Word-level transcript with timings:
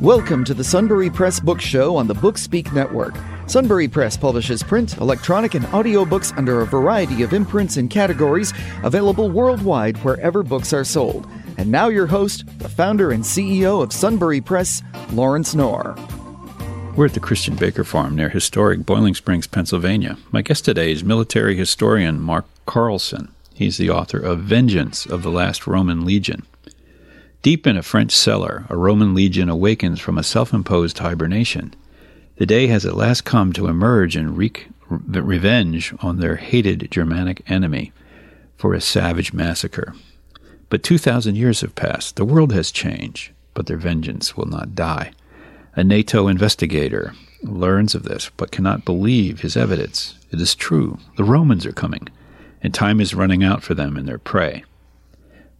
Welcome 0.00 0.44
to 0.46 0.54
the 0.54 0.64
Sunbury 0.64 1.10
Press 1.10 1.40
Book 1.40 1.60
Show 1.60 1.94
on 1.94 2.06
the 2.06 2.14
Bookspeak 2.14 2.72
Network. 2.72 3.14
Sunbury 3.46 3.86
Press 3.86 4.16
publishes 4.16 4.62
print, 4.62 4.96
electronic, 4.96 5.52
and 5.52 5.66
audiobooks 5.66 6.34
under 6.38 6.62
a 6.62 6.66
variety 6.66 7.22
of 7.22 7.34
imprints 7.34 7.76
and 7.76 7.90
categories 7.90 8.54
available 8.82 9.28
worldwide 9.28 9.98
wherever 9.98 10.42
books 10.42 10.72
are 10.72 10.84
sold. 10.84 11.28
And 11.58 11.70
now, 11.70 11.88
your 11.88 12.06
host, 12.06 12.46
the 12.60 12.68
founder 12.70 13.10
and 13.10 13.22
CEO 13.22 13.82
of 13.82 13.92
Sunbury 13.92 14.40
Press, 14.40 14.82
Lawrence 15.12 15.54
Knorr. 15.54 15.94
We're 16.96 17.04
at 17.04 17.12
the 17.12 17.20
Christian 17.20 17.54
Baker 17.54 17.84
Farm 17.84 18.16
near 18.16 18.30
historic 18.30 18.86
Boiling 18.86 19.14
Springs, 19.14 19.46
Pennsylvania. 19.46 20.16
My 20.32 20.40
guest 20.40 20.64
today 20.64 20.92
is 20.92 21.04
military 21.04 21.56
historian 21.56 22.22
Mark 22.22 22.46
Carlson. 22.64 23.30
He's 23.52 23.76
the 23.76 23.90
author 23.90 24.18
of 24.18 24.38
Vengeance 24.38 25.04
of 25.04 25.22
the 25.22 25.30
Last 25.30 25.66
Roman 25.66 26.06
Legion. 26.06 26.46
Deep 27.42 27.66
in 27.66 27.78
a 27.78 27.82
French 27.82 28.12
cellar, 28.12 28.66
a 28.68 28.76
Roman 28.76 29.14
legion 29.14 29.48
awakens 29.48 29.98
from 29.98 30.18
a 30.18 30.22
self 30.22 30.52
imposed 30.52 30.98
hibernation. 30.98 31.72
The 32.36 32.44
day 32.44 32.66
has 32.66 32.84
at 32.84 32.96
last 32.96 33.24
come 33.24 33.54
to 33.54 33.66
emerge 33.66 34.14
and 34.14 34.36
wreak 34.36 34.68
revenge 34.90 35.94
on 36.00 36.18
their 36.18 36.36
hated 36.36 36.88
Germanic 36.90 37.42
enemy 37.50 37.92
for 38.58 38.74
a 38.74 38.80
savage 38.80 39.32
massacre. 39.32 39.94
But 40.68 40.82
2,000 40.82 41.34
years 41.34 41.62
have 41.62 41.74
passed. 41.74 42.16
The 42.16 42.26
world 42.26 42.52
has 42.52 42.70
changed, 42.70 43.30
but 43.54 43.66
their 43.66 43.78
vengeance 43.78 44.36
will 44.36 44.46
not 44.46 44.74
die. 44.74 45.12
A 45.74 45.82
NATO 45.82 46.28
investigator 46.28 47.14
learns 47.42 47.94
of 47.94 48.02
this, 48.02 48.30
but 48.36 48.50
cannot 48.50 48.84
believe 48.84 49.40
his 49.40 49.56
evidence. 49.56 50.14
It 50.30 50.42
is 50.42 50.54
true. 50.54 50.98
The 51.16 51.24
Romans 51.24 51.64
are 51.64 51.72
coming, 51.72 52.08
and 52.62 52.74
time 52.74 53.00
is 53.00 53.14
running 53.14 53.42
out 53.42 53.62
for 53.62 53.72
them 53.72 53.96
and 53.96 54.06
their 54.06 54.18
prey. 54.18 54.64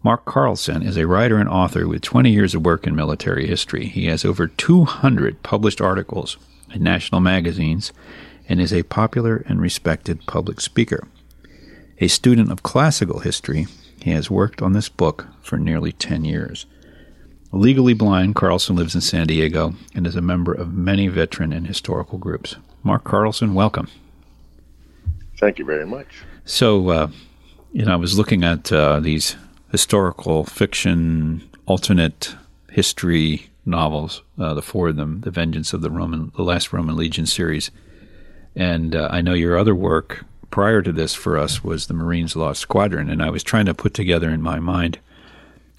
Mark 0.03 0.25
Carlson 0.25 0.81
is 0.81 0.97
a 0.97 1.05
writer 1.05 1.37
and 1.37 1.47
author 1.47 1.87
with 1.87 2.01
20 2.01 2.31
years 2.31 2.55
of 2.55 2.65
work 2.65 2.87
in 2.87 2.95
military 2.95 3.45
history. 3.45 3.85
He 3.85 4.07
has 4.07 4.25
over 4.25 4.47
200 4.47 5.43
published 5.43 5.79
articles 5.79 6.37
in 6.73 6.81
national 6.81 7.21
magazines 7.21 7.93
and 8.49 8.59
is 8.59 8.73
a 8.73 8.81
popular 8.81 9.43
and 9.47 9.61
respected 9.61 10.25
public 10.25 10.59
speaker. 10.59 11.07
A 11.99 12.07
student 12.07 12.51
of 12.51 12.63
classical 12.63 13.19
history, 13.19 13.67
he 14.01 14.09
has 14.09 14.31
worked 14.31 14.59
on 14.59 14.73
this 14.73 14.89
book 14.89 15.27
for 15.43 15.57
nearly 15.57 15.91
10 15.91 16.25
years. 16.25 16.65
Legally 17.51 17.93
blind, 17.93 18.33
Carlson 18.33 18.75
lives 18.75 18.95
in 18.95 19.01
San 19.01 19.27
Diego 19.27 19.75
and 19.93 20.07
is 20.07 20.15
a 20.15 20.21
member 20.21 20.51
of 20.51 20.73
many 20.73 21.09
veteran 21.09 21.53
and 21.53 21.67
historical 21.67 22.17
groups. 22.17 22.55
Mark 22.81 23.03
Carlson, 23.03 23.53
welcome. 23.53 23.87
Thank 25.37 25.59
you 25.59 25.65
very 25.65 25.85
much. 25.85 26.23
So, 26.43 26.89
uh, 26.89 27.07
you 27.71 27.85
know, 27.85 27.93
I 27.93 27.97
was 27.97 28.17
looking 28.17 28.43
at 28.43 28.71
uh, 28.71 28.99
these 28.99 29.35
historical 29.71 30.43
fiction, 30.43 31.49
alternate 31.65 32.35
history 32.69 33.49
novels, 33.65 34.21
uh, 34.39 34.53
the 34.53 34.61
four 34.61 34.89
of 34.89 34.95
them, 34.95 35.21
The 35.21 35.31
Vengeance 35.31 35.73
of 35.73 35.81
the 35.81 35.91
Roman, 35.91 36.31
the 36.35 36.43
Last 36.43 36.73
Roman 36.73 36.95
Legion 36.95 37.25
series. 37.25 37.71
And 38.55 38.95
uh, 38.95 39.07
I 39.11 39.21
know 39.21 39.33
your 39.33 39.57
other 39.57 39.75
work 39.75 40.25
prior 40.49 40.81
to 40.81 40.91
this 40.91 41.13
for 41.13 41.37
us 41.37 41.63
was 41.63 41.87
the 41.87 41.93
Marines 41.93 42.35
Lost 42.35 42.61
Squadron. 42.61 43.09
And 43.09 43.23
I 43.23 43.29
was 43.29 43.43
trying 43.43 43.65
to 43.67 43.73
put 43.73 43.93
together 43.93 44.29
in 44.29 44.41
my 44.41 44.59
mind 44.59 44.99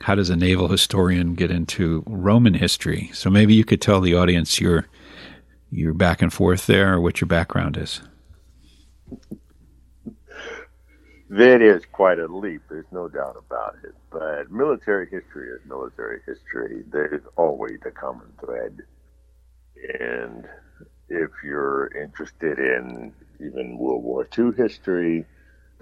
how 0.02 0.14
does 0.16 0.30
a 0.30 0.36
naval 0.36 0.68
historian 0.68 1.34
get 1.34 1.50
into 1.50 2.02
Roman 2.06 2.54
history? 2.54 3.10
So 3.14 3.30
maybe 3.30 3.54
you 3.54 3.64
could 3.64 3.80
tell 3.80 4.00
the 4.00 4.14
audience 4.14 4.60
your 4.60 4.88
your 5.70 5.94
back 5.94 6.20
and 6.20 6.32
forth 6.32 6.66
there 6.66 6.94
or 6.94 7.00
what 7.00 7.20
your 7.20 7.28
background 7.28 7.78
is. 7.78 8.02
That 11.32 11.62
is 11.62 11.82
quite 11.90 12.18
a 12.18 12.26
leap. 12.26 12.60
There's 12.68 12.92
no 12.92 13.08
doubt 13.08 13.42
about 13.48 13.76
it. 13.84 13.94
But 14.10 14.50
military 14.50 15.08
history 15.08 15.48
is 15.48 15.60
military 15.66 16.20
history. 16.26 16.84
There's 16.92 17.22
always 17.36 17.78
a 17.86 17.90
common 17.90 18.30
thread. 18.38 18.80
And 19.98 20.46
if 21.08 21.30
you're 21.42 21.90
interested 21.96 22.58
in 22.58 23.14
even 23.40 23.78
World 23.78 24.04
War 24.04 24.28
II 24.38 24.50
history, 24.54 25.24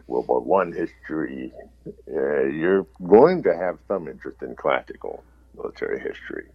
World 0.07 0.29
War 0.29 0.41
One 0.41 0.71
history, 0.73 1.53
uh, 1.85 2.45
you're 2.45 2.87
going 3.05 3.43
to 3.43 3.57
have 3.57 3.79
some 3.89 4.07
interest 4.07 4.43
in 4.43 4.55
classical 4.55 5.25
military 5.57 5.99
history. 5.99 6.47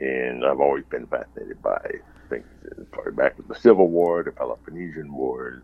And 0.00 0.42
I've 0.42 0.60
always 0.60 0.84
been 0.86 1.06
fascinated 1.06 1.60
by 1.60 1.82
things 2.30 2.46
probably 2.92 3.12
back 3.12 3.36
with 3.36 3.48
the 3.48 3.60
Civil 3.60 3.88
War, 3.88 4.22
the 4.22 4.32
Peloponnesian 4.32 5.12
Wars, 5.12 5.62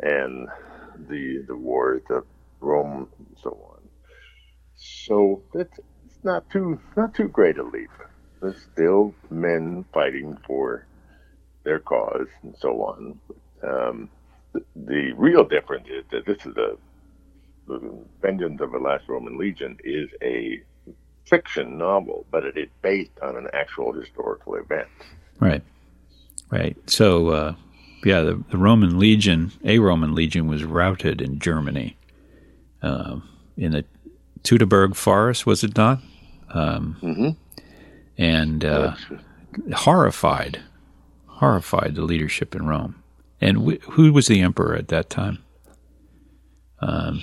and 0.00 0.48
the 1.08 1.44
the 1.46 1.56
wars 1.56 2.02
of 2.10 2.24
Rome 2.60 3.08
and 3.18 3.36
so 3.42 3.50
on. 3.70 3.80
So 4.76 5.42
it's, 5.54 5.78
it's 6.04 6.24
not 6.24 6.48
too 6.50 6.80
not 6.96 7.14
too 7.14 7.28
great 7.28 7.58
a 7.58 7.62
leap. 7.62 7.90
There's 8.40 8.60
still 8.72 9.14
men 9.30 9.84
fighting 9.92 10.36
for 10.46 10.86
their 11.64 11.78
cause 11.80 12.28
and 12.42 12.54
so 12.58 12.82
on. 12.82 13.20
Um, 13.62 14.08
the, 14.52 14.64
the, 14.76 15.12
real 15.16 15.44
difference 15.44 15.88
is 15.88 16.04
that 16.12 16.26
this 16.26 16.44
is 16.46 16.56
a 16.56 16.76
the 17.66 18.04
Vengeance 18.22 18.60
of 18.60 18.70
the 18.70 18.78
Last 18.78 19.08
Roman 19.08 19.36
Legion 19.38 19.76
is 19.82 20.08
a 20.22 20.62
fiction 21.24 21.76
novel, 21.76 22.24
but 22.30 22.44
it 22.44 22.56
is 22.56 22.68
based 22.80 23.18
on 23.22 23.36
an 23.36 23.48
actual 23.52 23.92
historical 23.92 24.54
event. 24.54 24.88
Right. 25.40 25.62
Right. 26.48 26.76
So 26.88 27.28
uh, 27.28 27.54
yeah, 28.06 28.20
the, 28.20 28.40
the 28.50 28.56
Roman 28.56 29.00
legion, 29.00 29.50
a 29.64 29.80
Roman 29.80 30.14
legion, 30.14 30.46
was 30.46 30.62
routed 30.62 31.20
in 31.20 31.40
Germany 31.40 31.96
uh, 32.80 33.18
in 33.56 33.72
the 33.72 33.84
Teutoburg 34.44 34.94
Forest, 34.94 35.44
was 35.44 35.64
it 35.64 35.76
not? 35.76 35.98
Um, 36.50 36.96
mm-hmm. 37.02 37.28
And 38.16 38.64
uh, 38.64 38.94
horrified, 39.74 40.62
horrified 41.26 41.96
the 41.96 42.02
leadership 42.02 42.54
in 42.54 42.66
Rome. 42.66 43.02
And 43.40 43.68
wh- 43.68 43.82
who 43.82 44.12
was 44.12 44.28
the 44.28 44.40
emperor 44.40 44.76
at 44.76 44.86
that 44.88 45.10
time? 45.10 45.42
Um, 46.78 47.22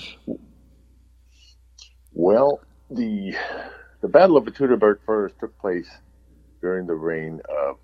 well, 2.12 2.60
the 2.92 3.34
the 4.02 4.10
Battle 4.10 4.36
of 4.36 4.44
the 4.44 4.52
Teutoburg 4.52 4.98
Forest 5.06 5.36
took 5.40 5.58
place 5.60 5.90
during 6.60 6.88
the 6.88 6.94
reign 6.94 7.40
of 7.50 7.78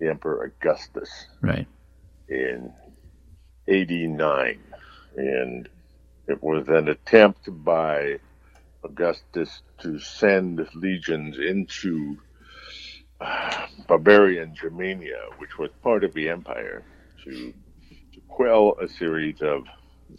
the 0.00 0.08
Emperor 0.08 0.44
Augustus. 0.44 1.26
Right 1.42 1.66
in 2.28 2.72
89. 3.66 4.58
And 5.16 5.68
it 6.26 6.42
was 6.42 6.68
an 6.68 6.88
attempt 6.88 7.48
by 7.64 8.18
Augustus 8.84 9.62
to 9.80 9.98
send 9.98 10.66
legions 10.74 11.38
into 11.38 12.18
uh, 13.20 13.66
barbarian 13.86 14.54
Germania, 14.54 15.18
which 15.38 15.58
was 15.58 15.70
part 15.82 16.04
of 16.04 16.14
the 16.14 16.28
empire, 16.28 16.84
to, 17.24 17.52
to 18.14 18.20
quell 18.28 18.76
a 18.80 18.88
series 18.88 19.40
of, 19.42 19.64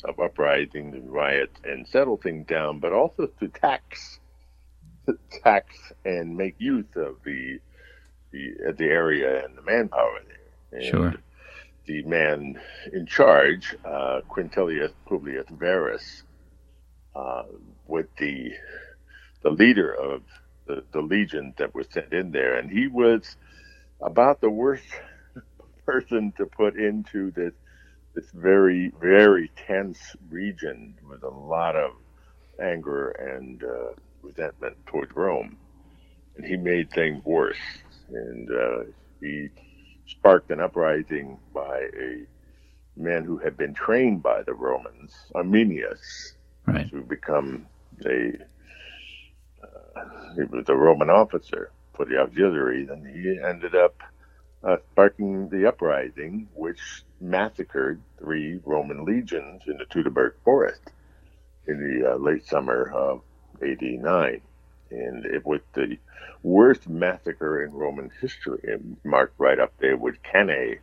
of 0.04 0.20
uprisings 0.20 0.94
and 0.94 1.12
riots 1.12 1.60
and 1.64 1.88
settle 1.88 2.18
things 2.18 2.46
down, 2.48 2.80
but 2.80 2.92
also 2.92 3.28
to 3.40 3.48
tax 3.48 4.20
tax 5.44 5.76
and 6.06 6.36
make 6.36 6.56
use 6.60 6.86
of 6.96 7.16
the 7.24 7.60
the 8.32 8.74
the 8.78 8.86
area 8.86 9.44
and 9.44 9.58
the 9.58 9.62
manpower 9.64 10.20
there. 10.28 10.80
And 10.80 10.86
sure 10.86 11.14
the 11.90 12.04
man 12.04 12.62
in 12.94 13.08
charge, 13.08 13.76
uh, 13.84 14.22
Quintilius 14.30 14.94
Publius 15.08 15.48
Varus, 15.50 16.24
uh, 17.16 17.44
with 17.88 18.06
the 18.20 18.52
the 19.44 19.50
leader 19.50 19.92
of 19.92 20.22
the, 20.68 20.84
the 20.94 21.02
legion 21.02 21.54
that 21.58 21.74
was 21.74 21.88
sent 21.92 22.14
in 22.14 22.32
there, 22.32 22.58
and 22.60 22.70
he 22.70 22.88
was 22.88 23.36
about 24.02 24.40
the 24.40 24.52
worst 24.52 24.86
person 25.88 26.32
to 26.38 26.46
put 26.46 26.78
into 26.78 27.32
this 27.32 27.54
this 28.14 28.30
very 28.36 28.94
very 29.02 29.52
tense 29.68 30.00
region 30.30 30.96
with 31.10 31.24
a 31.24 31.30
lot 31.30 31.76
of 31.76 31.92
anger 32.62 33.10
and 33.10 33.64
uh, 33.64 33.94
resentment 34.22 34.78
towards 34.86 35.16
Rome, 35.16 35.58
and 36.38 36.46
he 36.46 36.58
made 36.58 36.92
things 36.92 37.24
worse, 37.26 37.58
and 38.10 38.50
uh, 38.52 38.84
he 39.22 39.50
sparked 40.10 40.52
an 40.52 40.60
uprising 40.60 41.38
by 41.54 41.88
a 42.00 42.26
man 42.96 43.24
who 43.24 43.38
had 43.38 43.58
been 43.58 43.74
trained 43.74 44.22
by 44.22 44.44
the 44.44 44.54
Romans, 44.54 45.14
Arminius, 45.36 46.34
right. 46.66 46.90
to 46.90 47.02
become 47.02 47.66
a 48.06 48.34
uh, 49.64 50.04
he 50.36 50.44
was 50.44 50.68
a 50.70 50.76
Roman 50.76 51.10
officer 51.10 51.72
for 51.94 52.06
the 52.06 52.18
auxiliaries, 52.18 52.90
and 52.90 53.06
he 53.06 53.40
ended 53.44 53.76
up 53.76 54.02
uh, 54.64 54.78
sparking 54.92 55.50
the 55.50 55.68
uprising, 55.68 56.48
which 56.54 57.04
massacred 57.22 58.02
three 58.18 58.60
Roman 58.66 59.06
legions 59.06 59.64
in 59.68 59.78
the 59.78 59.86
Teutoburg 59.86 60.34
Forest 60.44 60.82
in 61.68 61.78
the 61.78 62.14
uh, 62.14 62.18
late 62.18 62.46
summer 62.46 62.92
of 62.92 63.22
AD 63.62 63.82
9 63.82 64.42
and 64.92 65.26
it 65.26 65.46
was 65.46 65.62
the 65.74 65.98
worst 66.44 66.88
massacre 66.88 67.64
in 67.64 67.72
Roman 67.72 68.12
history, 68.22 68.60
and 68.64 68.98
marked 69.04 69.40
right 69.40 69.60
up 69.60 69.74
there 69.80 69.98
with 69.98 70.16
Cannae. 70.24 70.80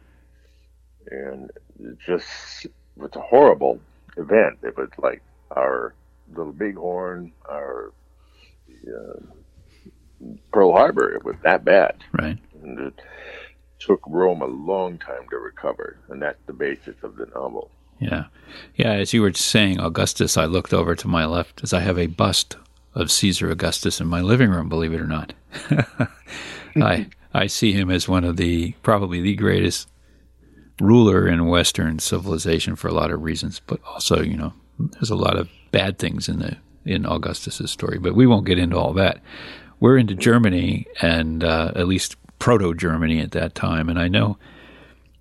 And 1.11 1.51
it 1.81 1.99
just 2.05 2.67
was 2.97 3.11
a 3.15 3.21
horrible 3.21 3.81
event. 4.17 4.59
It 4.63 4.77
was 4.77 4.91
like 4.99 5.23
our 5.55 5.95
little 6.35 6.53
bighorn, 6.53 7.33
our 7.49 7.93
uh, 8.87 9.21
Pearl 10.53 10.73
Harbor. 10.73 11.13
It 11.15 11.25
was 11.25 11.37
that 11.43 11.65
bad. 11.65 11.97
Right. 12.13 12.39
And 12.63 12.79
it 12.79 13.01
took 13.79 14.01
Rome 14.07 14.43
a 14.43 14.47
long 14.47 14.99
time 14.99 15.29
to 15.31 15.37
recover, 15.37 15.99
and 16.09 16.21
that's 16.21 16.41
the 16.47 16.53
basis 16.53 16.97
of 17.03 17.17
the 17.17 17.27
novel. 17.27 17.71
Yeah. 17.99 18.25
Yeah, 18.75 18.93
as 18.93 19.13
you 19.13 19.23
were 19.23 19.33
saying, 19.33 19.81
Augustus, 19.81 20.37
I 20.37 20.45
looked 20.45 20.75
over 20.75 20.95
to 20.95 21.09
my 21.09 21.25
left 21.25 21.63
as 21.63 21.73
I 21.73 21.81
have 21.81 21.99
a 21.99 22.07
bust 22.07 22.57
of 22.97 23.13
Caesar 23.13 23.51
Augustus 23.51 24.01
in 24.01 24.09
my 24.09 24.23
living 24.23 24.51
room, 24.51 24.69
believe 24.69 24.95
it 24.95 25.01
or 25.01 25.07
not. 25.07 25.35
I 26.77 27.07
I 27.33 27.47
see 27.47 27.73
him 27.73 27.91
as 27.91 28.09
one 28.09 28.25
of 28.25 28.39
the 28.39 28.73
probably 28.83 29.21
the 29.21 29.37
greatest 29.37 29.89
ruler 30.81 31.29
in 31.29 31.47
Western 31.47 31.99
civilization 31.99 32.75
for 32.75 32.89
a 32.89 32.95
lot 32.95 33.11
of 33.11 33.23
reasons, 33.23 33.61
but 33.67 33.81
also, 33.87 34.23
you 34.23 34.37
know, 34.37 34.55
there's 34.79 35.11
a 35.11 35.17
lot 35.17 35.37
of 35.37 35.49
bad 35.71 35.99
things 35.99 36.29
in 36.29 36.39
the 36.39 36.57
in 36.87 37.05
Augustus's 37.05 37.71
story, 37.71 37.99
but 37.99 38.15
we 38.15 38.27
won't 38.27 38.47
get 38.47 38.59
into 38.59 38.79
all 38.79 38.95
that. 38.95 39.21
We're 39.79 39.99
into 39.99 40.15
Germany 40.15 40.87
and 41.03 41.45
uh, 41.45 41.73
at 41.77 41.89
least 41.89 42.17
proto 42.39 42.75
Germany 42.75 43.21
at 43.21 43.33
that 43.33 43.55
time, 43.55 43.91
and 43.91 43.99
I 43.99 44.09
know, 44.09 44.39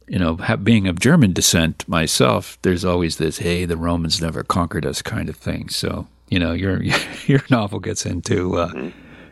you 0.08 0.20
know, 0.20 0.38
being 0.64 0.88
of 0.88 1.00
German 1.00 1.34
descent 1.34 1.88
myself, 1.88 2.58
there's 2.62 2.86
always 2.86 3.18
this 3.18 3.40
"hey, 3.40 3.66
the 3.66 3.76
Romans 3.76 4.22
never 4.22 4.44
conquered 4.44 4.86
us" 4.86 5.02
kind 5.02 5.28
of 5.28 5.36
thing. 5.36 5.68
So, 5.68 6.08
you 6.30 6.40
know, 6.40 6.54
your 6.54 6.82
your 7.28 7.44
novel 7.50 7.80
gets 7.80 8.06
into, 8.06 8.58
uh, 8.58 8.68
mm-hmm. 8.70 8.90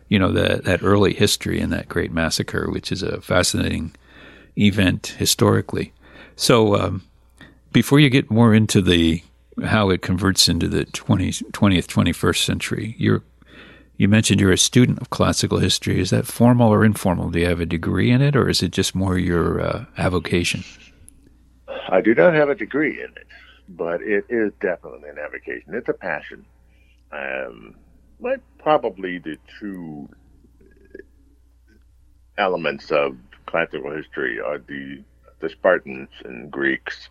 you 0.10 0.20
know, 0.20 0.32
that 0.32 0.64
that 0.66 0.84
early 0.84 1.14
history 1.14 1.60
and 1.60 1.72
that 1.74 1.90
great 1.90 2.12
massacre, 2.12 2.70
which 2.70 2.92
is 2.92 3.04
a 3.04 3.22
fascinating 3.22 3.94
event 4.58 5.16
historically. 5.18 5.94
So, 6.36 6.76
um, 6.76 7.04
before 7.72 8.00
you 8.00 8.10
get 8.10 8.32
more 8.32 8.54
into 8.54 8.82
the 8.82 9.24
how 9.66 9.90
it 9.90 10.02
converts 10.02 10.50
into 10.50 10.68
the 10.68 10.86
20th, 10.86 11.44
20th 11.52 11.86
21st 11.86 12.44
century, 12.44 12.96
you're 12.98 13.24
you 13.98 14.08
mentioned 14.08 14.42
you're 14.42 14.52
a 14.52 14.58
student 14.58 15.00
of 15.00 15.12
classical 15.12 15.60
history. 15.60 16.00
Is 16.00 16.10
that 16.10 16.26
formal 16.26 16.74
or 16.74 16.84
informal? 16.84 17.30
Do 17.30 17.40
you 17.40 17.46
have 17.46 17.60
a 17.60 17.66
degree 17.66 18.10
in 18.10 18.22
it, 18.22 18.36
or 18.36 18.50
is 18.50 18.64
it 18.64 18.72
just 18.72 18.96
more 18.96 19.18
your 19.18 19.62
uh, 19.62 19.86
avocation? 19.98 20.64
I 21.90 22.02
do 22.02 22.16
not 22.16 22.34
have 22.34 22.50
a 22.50 22.56
degree 22.56 23.00
in 23.00 23.12
it, 23.16 23.28
but 23.70 24.02
it 24.02 24.26
is 24.30 24.52
definitely 24.60 25.10
an 25.10 25.20
avocation. 25.20 25.76
It's 25.76 25.90
a 25.90 25.94
passion. 25.94 26.44
Um, 27.14 27.76
like 28.20 28.40
probably 28.58 29.20
the 29.20 29.38
two 29.60 30.10
elements 32.38 32.92
of 32.92 33.18
classical 33.46 33.96
history 33.96 34.40
are 34.40 34.58
the 34.58 35.04
the 35.40 35.50
Spartans 35.50 36.10
and 36.24 36.50
Greeks, 36.50 37.10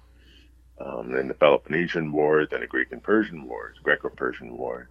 um, 0.80 1.14
and 1.14 1.28
the 1.28 1.34
Peloponnesian 1.34 2.10
Wars 2.12 2.48
and 2.50 2.62
the 2.62 2.66
Greek 2.66 2.90
and 2.90 3.02
Persian 3.02 3.46
Wars, 3.46 3.76
Greco-Persian 3.82 4.56
War 4.56 4.88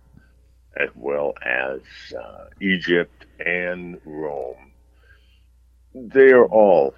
as 0.77 0.89
well 0.95 1.33
as 1.45 1.81
uh, 2.17 2.45
Egypt 2.61 3.25
and 3.39 3.99
Rome. 4.05 4.71
They 5.93 6.31
are 6.31 6.45
all 6.45 6.95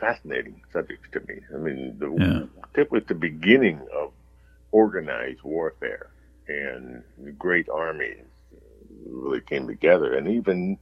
fascinating 0.00 0.62
subjects 0.72 1.08
to 1.12 1.20
me. 1.20 1.40
I 1.54 1.58
mean, 1.58 1.96
the, 1.98 2.48
yeah. 2.74 3.00
the 3.06 3.14
beginning 3.14 3.80
of 3.96 4.12
organized 4.72 5.42
warfare, 5.44 6.10
and 6.48 7.04
the 7.18 7.32
great 7.32 7.68
armies 7.70 8.24
really 9.06 9.40
came 9.42 9.66
together. 9.68 10.14
And 10.16 10.28
even 10.28 10.78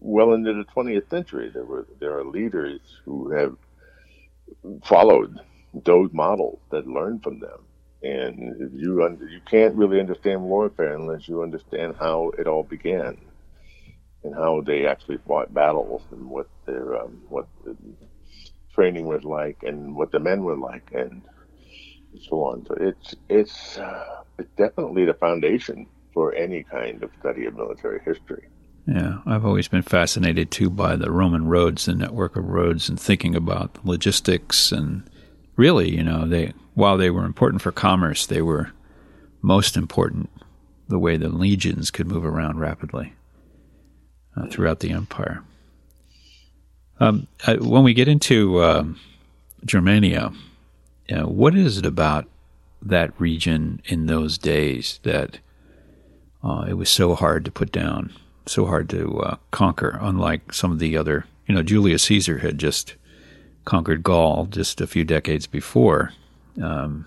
well 0.00 0.34
into 0.34 0.54
the 0.54 0.64
20th 0.76 1.10
century, 1.10 1.50
there 1.52 1.64
were 1.64 1.86
there 2.00 2.18
are 2.18 2.24
leaders 2.24 2.80
who 3.04 3.30
have 3.32 3.56
followed 4.84 5.38
those 5.74 6.10
models 6.12 6.60
that 6.70 6.86
learned 6.86 7.22
from 7.22 7.40
them 7.40 7.66
and 8.02 8.72
you 8.80 9.04
under, 9.04 9.26
you 9.26 9.40
can't 9.50 9.74
really 9.76 10.00
understand 10.00 10.42
warfare 10.42 10.94
unless 10.94 11.28
you 11.28 11.42
understand 11.42 11.96
how 11.98 12.30
it 12.38 12.46
all 12.46 12.62
began 12.64 13.16
and 14.24 14.34
how 14.34 14.62
they 14.62 14.86
actually 14.86 15.18
fought 15.26 15.52
battles 15.54 16.02
and 16.12 16.28
what 16.28 16.48
their 16.66 16.96
um, 17.02 17.22
what 17.28 17.48
the 17.64 17.76
training 18.74 19.06
was 19.06 19.24
like 19.24 19.58
and 19.62 19.96
what 19.96 20.12
the 20.12 20.20
men 20.20 20.42
were 20.44 20.58
like 20.58 20.90
and 20.92 21.22
so 22.20 22.44
on. 22.44 22.64
So 22.66 22.74
it's 22.80 23.14
it's 23.28 23.78
uh, 23.78 24.22
it's 24.38 24.50
definitely 24.56 25.04
the 25.04 25.14
foundation 25.14 25.86
for 26.12 26.34
any 26.34 26.62
kind 26.62 27.02
of 27.02 27.10
study 27.20 27.46
of 27.46 27.56
military 27.56 28.00
history. 28.04 28.48
Yeah, 28.86 29.18
I've 29.26 29.44
always 29.44 29.66
been 29.66 29.82
fascinated 29.82 30.50
too 30.50 30.70
by 30.70 30.96
the 30.96 31.10
Roman 31.10 31.46
roads, 31.46 31.86
the 31.86 31.94
network 31.94 32.36
of 32.36 32.44
roads, 32.44 32.88
and 32.88 32.98
thinking 32.98 33.34
about 33.34 33.84
logistics 33.84 34.70
and 34.70 35.02
really, 35.56 35.90
you 35.90 36.04
know, 36.04 36.26
they 36.26 36.52
while 36.74 36.96
they 36.96 37.10
were 37.10 37.24
important 37.24 37.62
for 37.62 37.72
commerce, 37.72 38.26
they 38.26 38.42
were 38.42 38.72
most 39.42 39.76
important 39.76 40.30
the 40.88 40.98
way 40.98 41.16
the 41.16 41.28
legions 41.28 41.90
could 41.90 42.06
move 42.06 42.24
around 42.24 42.60
rapidly 42.60 43.12
uh, 44.36 44.46
throughout 44.46 44.80
the 44.80 44.90
empire. 44.90 45.42
Um, 47.00 47.26
uh, 47.46 47.56
when 47.56 47.82
we 47.82 47.92
get 47.92 48.08
into 48.08 48.62
um, 48.62 48.98
Germania, 49.64 50.32
you 51.08 51.16
know, 51.16 51.26
what 51.26 51.54
is 51.54 51.78
it 51.78 51.86
about 51.86 52.26
that 52.82 53.18
region 53.20 53.80
in 53.86 54.06
those 54.06 54.38
days 54.38 55.00
that 55.02 55.38
uh, 56.42 56.66
it 56.68 56.74
was 56.74 56.90
so 56.90 57.14
hard 57.14 57.44
to 57.44 57.50
put 57.50 57.72
down, 57.72 58.12
so 58.46 58.66
hard 58.66 58.88
to 58.90 59.20
uh, 59.20 59.36
conquer? 59.50 59.98
Unlike 60.00 60.52
some 60.52 60.72
of 60.72 60.78
the 60.78 60.96
other, 60.96 61.26
you 61.46 61.54
know, 61.54 61.62
Julius 61.62 62.04
Caesar 62.04 62.38
had 62.38 62.58
just 62.58 62.96
conquered 63.64 64.02
Gaul 64.02 64.46
just 64.46 64.80
a 64.80 64.86
few 64.86 65.04
decades 65.04 65.46
before. 65.46 66.12
Um, 66.62 67.06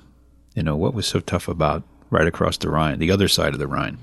you 0.56 0.64
know, 0.64 0.76
what 0.76 0.94
was 0.94 1.08
so 1.08 1.20
tough 1.20 1.48
about 1.48 1.84
right 2.10 2.28
across 2.28 2.58
the 2.58 2.70
Rhine, 2.70 3.00
the 3.00 3.12
other 3.12 3.28
side 3.28 3.54
of 3.54 3.60
the 3.60 3.68
Rhine? 3.68 3.98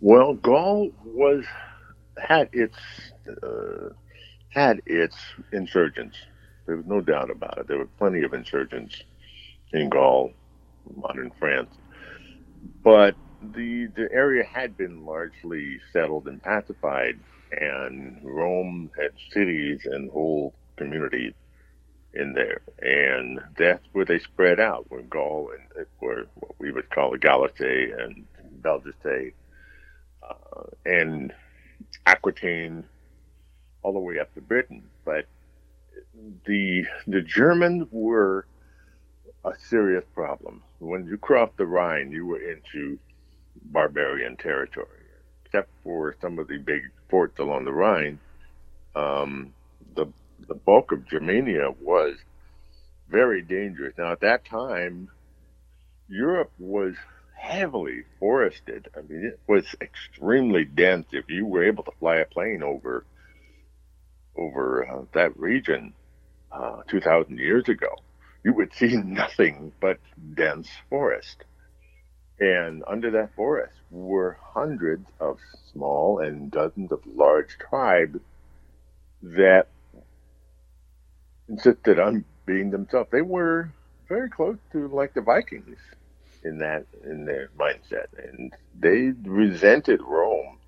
Well, 0.00 0.34
Gaul 0.34 0.90
was 1.04 1.44
had 2.18 2.48
its 2.52 2.76
uh, 3.42 3.90
had 4.50 4.82
its 4.86 5.16
insurgents. 5.52 6.16
There 6.66 6.76
was 6.76 6.86
no 6.86 7.00
doubt 7.00 7.30
about 7.30 7.58
it. 7.58 7.68
There 7.68 7.78
were 7.78 7.86
plenty 7.98 8.22
of 8.22 8.34
insurgents 8.34 9.02
in 9.72 9.88
Gaul, 9.88 10.32
modern 10.96 11.32
France, 11.38 11.74
but 12.82 13.14
the 13.54 13.86
the 13.86 14.08
area 14.12 14.44
had 14.44 14.76
been 14.76 15.04
largely 15.04 15.78
settled 15.92 16.26
and 16.26 16.42
pacified 16.42 17.18
and 17.52 18.20
Rome 18.22 18.90
had 18.98 19.12
cities 19.30 19.86
and 19.86 20.10
whole 20.10 20.54
communities 20.76 21.34
in 22.14 22.32
there, 22.32 22.60
and 22.80 23.40
that's 23.58 23.84
where 23.92 24.04
they 24.04 24.18
spread 24.18 24.58
out. 24.58 24.86
Where 24.90 25.02
Gaul 25.02 25.50
and 25.52 25.86
where 25.98 26.24
what 26.34 26.52
we 26.58 26.72
would 26.72 26.90
call 26.90 27.12
the 27.12 27.18
Galilee 27.18 27.92
and 27.92 28.26
Belgica, 28.62 29.32
uh, 30.22 30.62
and 30.84 31.32
Aquitaine, 32.06 32.84
all 33.82 33.92
the 33.92 33.98
way 33.98 34.18
up 34.18 34.32
to 34.34 34.40
Britain. 34.40 34.82
But 35.04 35.26
the 36.46 36.86
the 37.06 37.22
Germans 37.22 37.88
were 37.90 38.46
a 39.44 39.52
serious 39.68 40.04
problem. 40.14 40.62
When 40.78 41.06
you 41.06 41.16
crossed 41.18 41.56
the 41.56 41.66
Rhine, 41.66 42.10
you 42.10 42.26
were 42.26 42.40
into 42.40 42.98
barbarian 43.70 44.36
territory 44.36 45.06
except 45.46 45.70
for 45.82 46.16
some 46.20 46.38
of 46.38 46.48
the 46.48 46.58
big 46.58 46.82
forts 47.08 47.38
along 47.38 47.64
the 47.64 47.72
Rhine, 47.72 48.18
um, 48.94 49.54
the 49.94 50.06
the 50.48 50.54
bulk 50.54 50.92
of 50.92 51.08
Germania 51.08 51.70
was 51.80 52.16
very 53.08 53.42
dangerous. 53.42 53.94
Now 53.96 54.12
at 54.12 54.20
that 54.20 54.44
time, 54.44 55.08
Europe 56.08 56.52
was 56.58 56.94
heavily 57.34 58.02
forested. 58.18 58.88
I 58.96 59.00
mean, 59.00 59.24
it 59.24 59.40
was 59.46 59.64
extremely 59.80 60.64
dense. 60.64 61.06
If 61.12 61.30
you 61.30 61.46
were 61.46 61.64
able 61.64 61.84
to 61.84 61.92
fly 61.98 62.16
a 62.16 62.26
plane 62.26 62.62
over 62.62 63.04
over 64.36 64.86
uh, 64.88 65.04
that 65.14 65.38
region 65.38 65.92
uh, 66.52 66.82
2,000 66.88 67.38
years 67.38 67.68
ago, 67.68 67.88
you 68.44 68.52
would 68.54 68.72
see 68.74 68.96
nothing 69.04 69.72
but 69.80 69.98
dense 70.34 70.68
forest. 70.88 71.44
And 72.38 72.84
under 72.86 73.10
that 73.12 73.34
forest 73.34 73.74
were 73.90 74.38
hundreds 74.42 75.08
of 75.20 75.38
small 75.72 76.18
and 76.20 76.50
dozens 76.50 76.92
of 76.92 77.00
large 77.06 77.56
tribes 77.58 78.20
that 79.22 79.68
insisted 81.48 81.98
on 81.98 82.24
being 82.44 82.70
themselves. 82.70 83.10
They 83.10 83.22
were 83.22 83.70
very 84.08 84.28
close 84.28 84.58
to 84.72 84.88
like 84.88 85.14
the 85.14 85.22
Vikings 85.22 85.78
in 86.44 86.58
that 86.58 86.86
in 87.04 87.24
their 87.24 87.48
mindset, 87.58 88.06
and 88.18 88.52
they 88.78 89.12
resented 89.28 90.00
Rome 90.02 90.58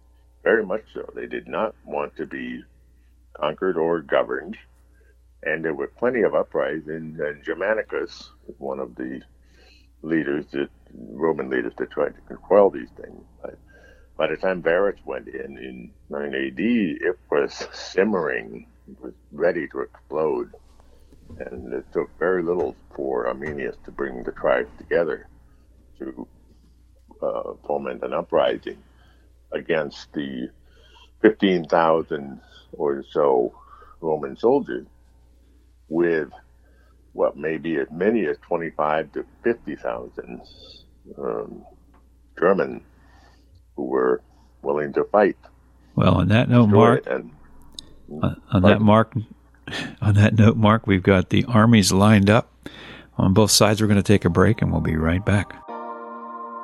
very 0.42 0.64
much 0.64 0.82
so. 0.94 1.08
They 1.14 1.26
did 1.26 1.46
not 1.46 1.74
want 1.84 2.16
to 2.16 2.26
be 2.26 2.62
conquered 3.40 3.78
or 3.78 4.02
governed, 4.02 4.58
and 5.44 5.64
there 5.64 5.74
were 5.74 5.88
plenty 5.88 6.22
of 6.22 6.34
uprisings. 6.34 7.20
And 7.20 7.44
Germanicus, 7.44 8.30
one 8.58 8.80
of 8.80 8.96
the 8.96 9.22
leaders 10.02 10.46
that 10.52 10.70
Roman 10.94 11.50
leaders 11.50 11.74
that 11.78 11.90
tried 11.90 12.14
to 12.28 12.36
quell 12.36 12.70
these 12.70 12.90
things. 13.00 13.24
But 13.42 13.58
by 14.18 14.28
the 14.28 14.36
time 14.38 14.62
Varus 14.62 15.00
went 15.06 15.28
in 15.28 15.58
in 15.58 15.92
9 16.10 16.34
AD, 16.34 16.60
it 16.60 17.18
was 17.30 17.66
simmering, 17.72 18.66
it 18.88 19.00
was 19.02 19.14
ready 19.32 19.68
to 19.68 19.80
explode. 19.80 20.52
And 21.38 21.72
it 21.74 21.86
took 21.92 22.10
very 22.18 22.42
little 22.42 22.76
for 22.96 23.28
Arminius 23.28 23.76
to 23.86 23.92
bring 23.92 24.24
the 24.24 24.32
tribes 24.32 24.70
together 24.78 25.28
to 26.00 26.28
uh, 27.22 27.54
foment 27.66 28.04
an 28.04 28.14
uprising. 28.14 28.78
against 29.52 30.12
the 30.12 30.48
15,000 31.22 32.40
or 32.72 33.04
so 33.10 33.54
Roman 34.00 34.36
soldiers 34.36 34.86
with 35.88 36.30
what 37.12 37.36
may 37.36 37.56
be 37.56 37.76
as 37.76 37.88
many 37.90 38.26
as 38.26 38.36
25 38.42 39.12
to 39.12 39.24
50,000 39.42 40.40
um, 41.18 41.64
German 42.38 42.82
who 43.76 43.84
were 43.84 44.22
willing 44.62 44.92
to 44.92 45.04
fight. 45.04 45.36
Well, 45.96 46.14
on 46.14 46.28
that 46.28 46.48
note, 46.48 46.66
Mark, 46.68 47.06
and, 47.06 47.32
on, 48.22 48.40
on 48.52 48.62
that 48.62 48.80
mark, 48.80 49.14
on 50.00 50.14
that 50.14 50.34
note, 50.34 50.56
Mark, 50.56 50.86
we've 50.86 51.02
got 51.02 51.30
the 51.30 51.44
armies 51.46 51.92
lined 51.92 52.30
up 52.30 52.52
on 53.16 53.34
both 53.34 53.50
sides. 53.50 53.80
We're 53.80 53.88
going 53.88 53.96
to 53.96 54.02
take 54.02 54.24
a 54.24 54.30
break, 54.30 54.62
and 54.62 54.70
we'll 54.70 54.80
be 54.80 54.96
right 54.96 55.24
back. 55.24 55.67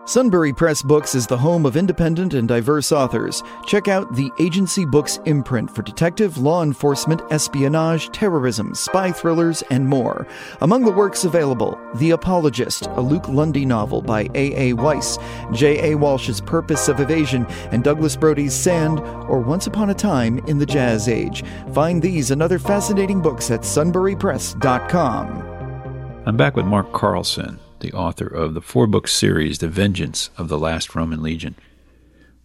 Sunbury 0.07 0.53
Press 0.53 0.83
Books 0.83 1.15
is 1.15 1.27
the 1.27 1.39
home 1.39 1.65
of 1.65 1.79
independent 1.79 2.35
and 2.35 2.47
diverse 2.47 2.93
authors. 2.93 3.43
Check 3.67 3.89
out 3.89 4.15
the 4.15 4.31
Agency 4.39 4.85
Books 4.85 5.19
imprint 5.25 5.75
for 5.75 5.81
detective, 5.81 6.37
law 6.37 6.63
enforcement, 6.63 7.23
espionage, 7.31 8.11
terrorism, 8.11 8.75
spy 8.75 9.11
thrillers, 9.11 9.63
and 9.71 9.89
more. 9.89 10.27
Among 10.61 10.85
the 10.85 10.93
works 10.93 11.25
available, 11.25 11.81
The 11.95 12.11
Apologist, 12.11 12.85
a 12.89 13.01
Luke 13.01 13.27
Lundy 13.29 13.65
novel 13.65 14.03
by 14.03 14.29
A. 14.35 14.73
A. 14.73 14.75
Weiss, 14.75 15.17
J. 15.55 15.93
A. 15.93 15.95
Walsh's 15.97 16.43
Purpose 16.43 16.89
of 16.89 17.01
Evasion, 17.01 17.47
and 17.73 17.83
Douglas 17.83 18.15
Brody's 18.15 18.53
Sand, 18.53 19.01
or 19.01 19.41
Once 19.41 19.67
Upon 19.67 19.89
a 19.89 19.95
Time 19.95 20.39
in 20.41 20.59
the 20.59 20.67
Jazz 20.67 21.09
Age. 21.09 21.43
Find 21.73 22.03
these 22.03 22.31
and 22.31 22.43
other 22.43 22.59
fascinating 22.59 23.23
books 23.23 23.51
at 23.51 23.61
sunburypress.com. 23.61 26.23
I'm 26.27 26.37
back 26.37 26.57
with 26.57 26.67
Mark 26.67 26.93
Carlson 26.93 27.59
the 27.85 27.93
author 27.93 28.27
of 28.27 28.55
the 28.55 28.63
four 28.63 28.87
book 28.87 29.07
series, 29.07 29.59
The 29.59 29.69
Vengeance 29.69 30.31
of 30.39 30.49
the 30.49 30.59
Last 30.59 30.95
Roman 30.95 31.23
Legion. 31.23 31.55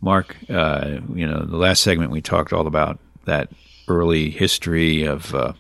Mark, 0.02 0.36
uh, 0.50 1.00
you 1.14 1.26
know, 1.26 1.46
the 1.46 1.56
last 1.56 1.82
segment 1.82 2.12
we 2.12 2.22
talked 2.22 2.52
all 2.52 2.68
about 2.68 3.00
that 3.24 3.50
early 3.88 4.32
history 4.32 5.06
of 5.06 5.34
uh, 5.34 5.54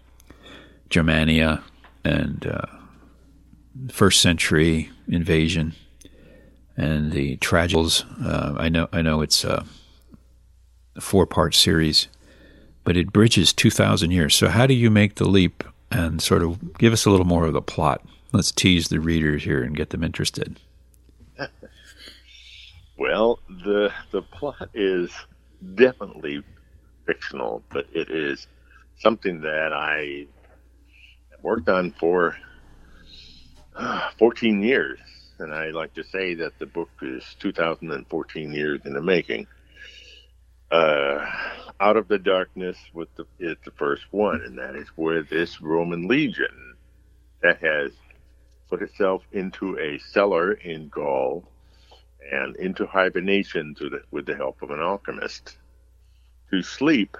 Germania 0.89 1.63
and 2.03 2.45
uh, 2.45 2.65
first 3.89 4.21
century 4.21 4.89
invasion 5.07 5.73
and 6.75 7.13
the 7.13 7.37
tragedies. 7.37 8.03
Uh, 8.21 8.55
I 8.57 8.67
know, 8.67 8.89
I 8.91 9.01
know, 9.01 9.21
it's 9.21 9.45
a 9.45 9.65
four 10.99 11.25
part 11.25 11.55
series, 11.55 12.09
but 12.83 12.97
it 12.97 13.13
bridges 13.13 13.53
two 13.53 13.71
thousand 13.71 14.11
years. 14.11 14.35
So, 14.35 14.49
how 14.49 14.67
do 14.67 14.73
you 14.73 14.89
make 14.89 15.15
the 15.15 15.27
leap 15.27 15.63
and 15.89 16.21
sort 16.21 16.43
of 16.43 16.77
give 16.77 16.91
us 16.91 17.05
a 17.05 17.09
little 17.09 17.25
more 17.25 17.45
of 17.45 17.53
the 17.53 17.61
plot? 17.61 18.01
Let's 18.31 18.51
tease 18.51 18.89
the 18.89 18.99
readers 18.99 19.43
here 19.43 19.63
and 19.63 19.75
get 19.75 19.89
them 19.89 20.03
interested. 20.03 20.59
well, 22.97 23.39
the 23.49 23.91
the 24.11 24.21
plot 24.21 24.69
is 24.73 25.11
definitely 25.75 26.43
fictional, 27.07 27.63
but 27.71 27.87
it 27.91 28.09
is 28.11 28.47
something 28.99 29.41
that 29.41 29.73
I 29.73 30.27
worked 31.41 31.69
on 31.69 31.91
for 31.91 32.35
uh, 33.75 34.11
14 34.19 34.61
years. 34.61 34.99
And 35.39 35.53
I 35.53 35.69
like 35.69 35.93
to 35.95 36.03
say 36.03 36.35
that 36.35 36.59
the 36.59 36.65
book 36.65 36.89
is 37.01 37.23
2014 37.39 38.51
years 38.51 38.81
in 38.85 38.93
the 38.93 39.01
making. 39.01 39.47
Uh, 40.69 41.25
Out 41.79 41.95
of 41.97 42.09
the 42.09 42.19
Darkness 42.19 42.77
with 42.93 43.07
the, 43.15 43.25
is 43.39 43.55
the 43.63 43.71
first 43.71 44.03
one, 44.11 44.41
and 44.45 44.57
that 44.59 44.75
is 44.75 44.87
where 44.95 45.23
this 45.23 45.61
Roman 45.61 46.07
legion 46.07 46.75
that 47.41 47.57
has 47.63 47.91
put 48.69 48.81
itself 48.81 49.23
into 49.31 49.77
a 49.79 49.99
cellar 49.99 50.53
in 50.53 50.89
Gaul 50.89 51.43
and 52.31 52.55
into 52.57 52.85
hibernation 52.85 53.75
the, 53.79 54.01
with 54.11 54.25
the 54.25 54.35
help 54.35 54.61
of 54.61 54.71
an 54.71 54.79
alchemist 54.81 55.57
to 56.51 56.61
sleep 56.61 57.17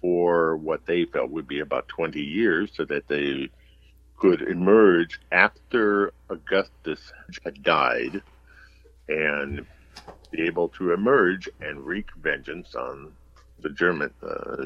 for 0.00 0.56
what 0.56 0.86
they 0.86 1.04
felt 1.04 1.30
would 1.30 1.48
be 1.48 1.60
about 1.60 1.88
20 1.88 2.20
years 2.20 2.70
so 2.76 2.84
that 2.84 3.08
they 3.08 3.50
could 4.18 4.42
emerge 4.42 5.20
after 5.32 6.12
Augustus 6.30 7.12
had 7.44 7.62
died 7.62 8.22
and 9.08 9.66
be 10.30 10.42
able 10.42 10.68
to 10.68 10.92
emerge 10.92 11.48
and 11.60 11.84
wreak 11.84 12.06
vengeance 12.22 12.74
on 12.74 13.12
the 13.60 13.70
German 13.70 14.10
uh, 14.22 14.56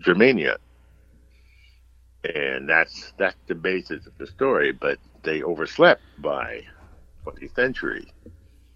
Germania 0.00 0.56
and 2.34 2.68
that's 2.68 3.12
that's 3.18 3.36
the 3.46 3.54
basis 3.54 4.06
of 4.06 4.16
the 4.18 4.26
story. 4.26 4.72
But 4.72 4.98
they 5.26 5.42
overslept 5.42 6.00
by 6.18 6.62
20th 7.26 7.54
century. 7.54 8.10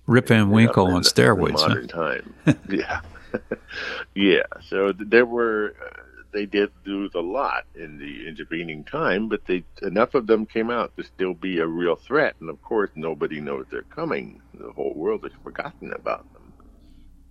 Rip 0.07 0.27
Van 0.29 0.51
Winkle 0.51 0.89
on 0.89 1.03
steroids. 1.03 1.53
Modern 1.53 1.89
huh? 1.89 2.15
time, 2.15 2.35
yeah, 2.69 3.01
yeah. 4.15 4.43
So 4.69 4.93
there 4.93 5.25
were 5.25 5.75
uh, 5.81 6.03
they 6.33 6.47
did 6.47 6.71
do 6.85 7.09
the 7.09 7.23
lot 7.23 7.65
in 7.75 7.99
the 7.99 8.29
intervening 8.29 8.85
time, 8.85 9.29
but 9.29 9.47
they 9.47 9.63
enough 9.83 10.15
of 10.15 10.27
them 10.27 10.47
came 10.47 10.69
out 10.69 10.97
to 10.97 11.05
still 11.05 11.35
be 11.35 11.59
a 11.61 11.67
real 11.67 11.95
threat. 11.97 12.35
And 12.41 12.51
of 12.51 12.61
course, 12.63 12.91
nobody 12.97 13.41
knows 13.41 13.67
they're 13.71 13.83
coming. 13.83 14.43
The 14.55 14.73
whole 14.73 14.95
world 14.95 15.23
has 15.23 15.33
forgotten 15.45 15.93
about 15.93 16.27
them, 16.33 16.53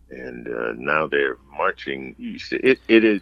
and 0.10 0.48
uh, 0.48 0.72
now 0.78 1.06
they're 1.08 1.38
marching 1.52 2.16
east. 2.18 2.54
It, 2.54 2.80
it 2.88 3.04
is 3.04 3.22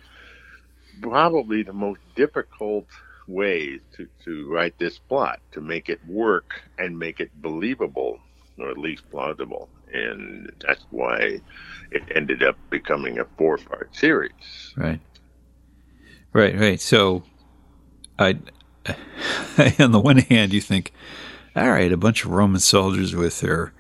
probably 1.02 1.64
the 1.64 1.74
most 1.74 2.02
difficult 2.16 2.86
ways 3.28 3.82
to, 3.96 4.08
to 4.26 4.52
write 4.52 4.78
this 4.80 4.98
plot 4.98 5.40
to 5.52 5.62
make 5.62 5.90
it 5.90 6.00
work 6.08 6.62
and 6.78 6.98
make 6.98 7.20
it 7.20 7.30
believable 7.42 8.20
or 8.60 8.70
at 8.70 8.78
least 8.78 9.10
plausible. 9.12 9.70
And 9.94 10.52
that's 10.66 10.84
why 10.90 11.40
it 11.92 12.04
ended 12.16 12.44
up 12.44 12.58
becoming 12.70 13.20
a 13.20 13.26
four 13.38 13.58
part 13.58 13.96
series. 13.96 14.74
Right. 14.76 15.00
Right 16.34 16.60
right. 16.60 16.82
So 16.82 17.24
i 18.20 18.38
on 19.80 19.92
the 19.92 20.00
one 20.00 20.18
hand 20.18 20.54
you 20.54 20.62
think 20.62 20.92
all 21.56 21.70
right 21.70 21.92
a 21.92 21.98
bunch 21.98 22.24
of 22.24 22.32
roman 22.32 22.60
soldiers 22.60 23.14
with 23.14 23.42
their 23.42 23.74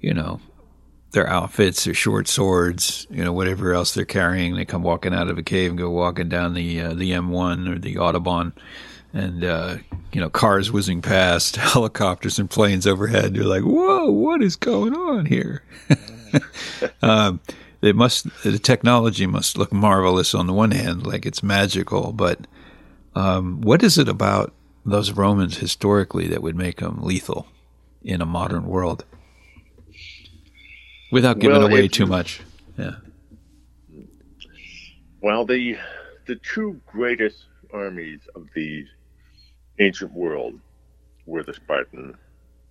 you 0.00 0.12
know 0.12 0.40
their 1.12 1.28
outfits, 1.28 1.84
their 1.84 1.94
short 1.94 2.26
swords, 2.26 3.06
you 3.10 3.22
know, 3.22 3.32
whatever 3.32 3.74
else 3.74 3.92
they're 3.92 4.04
carrying. 4.04 4.56
They 4.56 4.64
come 4.64 4.82
walking 4.82 5.14
out 5.14 5.28
of 5.28 5.38
a 5.38 5.42
cave 5.42 5.70
and 5.70 5.78
go 5.78 5.90
walking 5.90 6.28
down 6.28 6.54
the 6.54 6.80
uh, 6.80 6.94
the 6.94 7.12
M1 7.12 7.68
or 7.70 7.78
the 7.78 7.96
Autobahn, 7.96 8.52
and 9.12 9.44
uh, 9.44 9.76
you 10.12 10.20
know, 10.20 10.30
cars 10.30 10.72
whizzing 10.72 11.02
past, 11.02 11.56
helicopters 11.56 12.38
and 12.38 12.50
planes 12.50 12.86
overhead. 12.86 13.36
You're 13.36 13.44
like, 13.44 13.62
whoa, 13.62 14.10
what 14.10 14.42
is 14.42 14.56
going 14.56 14.94
on 14.94 15.26
here? 15.26 15.62
um, 17.02 17.40
it 17.82 17.94
must 17.94 18.26
the 18.42 18.58
technology 18.58 19.26
must 19.26 19.58
look 19.58 19.72
marvelous 19.72 20.34
on 20.34 20.46
the 20.46 20.52
one 20.52 20.70
hand, 20.70 21.06
like 21.06 21.26
it's 21.26 21.42
magical, 21.42 22.12
but 22.12 22.46
um, 23.14 23.60
what 23.60 23.82
is 23.82 23.98
it 23.98 24.08
about 24.08 24.54
those 24.84 25.12
Romans 25.12 25.58
historically 25.58 26.26
that 26.28 26.42
would 26.42 26.56
make 26.56 26.78
them 26.78 27.02
lethal 27.02 27.46
in 28.02 28.22
a 28.22 28.26
modern 28.26 28.66
world? 28.66 29.04
Without 31.12 31.38
giving 31.38 31.58
well, 31.58 31.68
away 31.68 31.86
too 31.86 32.06
much. 32.06 32.40
Yeah. 32.76 32.96
Well, 35.20 35.44
the 35.44 35.76
the 36.26 36.36
two 36.36 36.80
greatest 36.86 37.44
armies 37.72 38.20
of 38.34 38.48
the 38.56 38.84
ancient 39.78 40.12
world 40.12 40.58
were 41.26 41.44
the 41.44 41.54
Spartan 41.54 42.16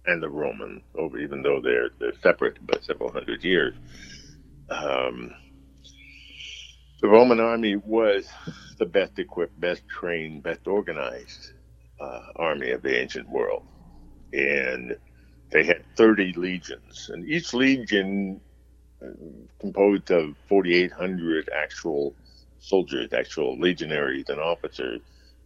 and 0.05 0.21
the 0.21 0.29
Roman, 0.29 0.81
even 0.97 1.41
though 1.41 1.61
they're 1.61 1.89
they're 1.99 2.19
separate 2.21 2.65
by 2.65 2.77
several 2.81 3.11
hundred 3.11 3.43
years. 3.43 3.75
Um, 4.69 5.33
the 7.01 7.07
Roman 7.07 7.39
army 7.39 7.75
was 7.77 8.27
the 8.77 8.85
best 8.85 9.17
equipped, 9.17 9.59
best 9.59 9.87
trained, 9.87 10.43
best 10.43 10.67
organized 10.67 11.53
uh, 11.99 12.21
army 12.35 12.71
of 12.71 12.81
the 12.81 12.99
ancient 12.99 13.29
world, 13.29 13.63
and 14.33 14.97
they 15.51 15.65
had 15.65 15.83
30 15.97 16.33
legions, 16.37 17.09
and 17.13 17.27
each 17.27 17.53
legion 17.53 18.41
uh, 19.03 19.07
composed 19.59 20.11
of 20.11 20.35
4,800 20.49 21.49
actual 21.55 22.15
soldiers, 22.59 23.13
actual 23.13 23.59
legionaries 23.59 24.29
and 24.29 24.39
officers, 24.39 25.01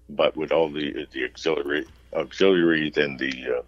but 0.09 0.35
with 0.37 0.51
all 0.51 0.71
the 0.71 1.07
the 1.13 1.25
auxiliary 1.25 1.85
auxiliaries 2.13 2.97
and 2.97 3.19
the 3.19 3.33
uh, 3.59 3.63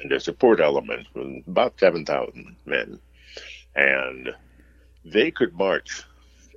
and 0.00 0.10
the 0.10 0.20
support 0.20 0.60
elements, 0.60 1.10
about 1.48 1.78
7,000 1.80 2.56
men, 2.66 3.00
and 3.74 4.30
they 5.04 5.30
could 5.30 5.54
march 5.54 6.04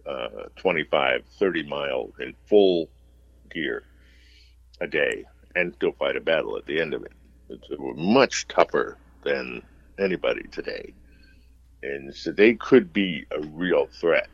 uh, 0.06 0.28
25, 0.58 1.26
30 1.40 1.64
miles 1.68 2.14
in 2.20 2.36
full 2.48 2.90
gear 3.52 3.84
a 4.82 4.88
day 4.88 5.26
and 5.56 5.74
still 5.76 5.94
fight 5.94 6.16
a 6.16 6.22
battle 6.22 6.58
at 6.58 6.66
the 6.66 6.80
end 6.82 6.94
of 6.94 7.04
it. 7.04 7.14
It's 7.50 7.68
much 7.98 8.48
tougher 8.48 8.98
than 9.24 9.62
anybody 10.00 10.44
today. 10.52 10.94
And 11.84 12.16
so 12.16 12.32
they 12.32 12.54
could 12.54 12.94
be 12.94 13.26
a 13.32 13.42
real 13.48 13.88
threat 13.88 14.28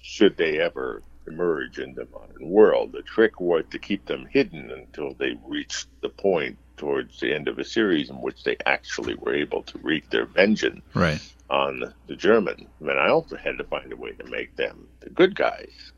should 0.00 0.36
they 0.36 0.58
ever 0.58 1.02
emerge 1.26 1.78
in 1.78 1.94
the 1.94 2.06
modern 2.12 2.48
world. 2.48 2.92
The 2.92 3.02
trick 3.02 3.40
was 3.40 3.64
to 3.70 3.78
keep 3.78 4.06
them 4.06 4.26
hidden 4.30 4.70
until 4.70 5.14
they 5.14 5.38
reached 5.46 5.88
the 6.00 6.08
point 6.08 6.56
towards 6.76 7.20
the 7.20 7.34
end 7.34 7.46
of 7.46 7.58
a 7.58 7.64
series 7.64 8.08
in 8.08 8.16
which 8.22 8.42
they 8.42 8.56
actually 8.64 9.14
were 9.16 9.34
able 9.34 9.62
to 9.64 9.78
wreak 9.78 10.08
their 10.08 10.24
vengeance 10.24 10.80
right. 10.94 11.20
on 11.50 11.92
the 12.06 12.16
German, 12.16 12.66
then 12.80 12.96
I 12.96 13.10
also 13.10 13.36
had 13.36 13.58
to 13.58 13.64
find 13.64 13.92
a 13.92 13.96
way 13.96 14.12
to 14.12 14.24
make 14.30 14.56
them 14.56 14.88
the 15.00 15.10
good 15.10 15.36
guys. 15.36 15.92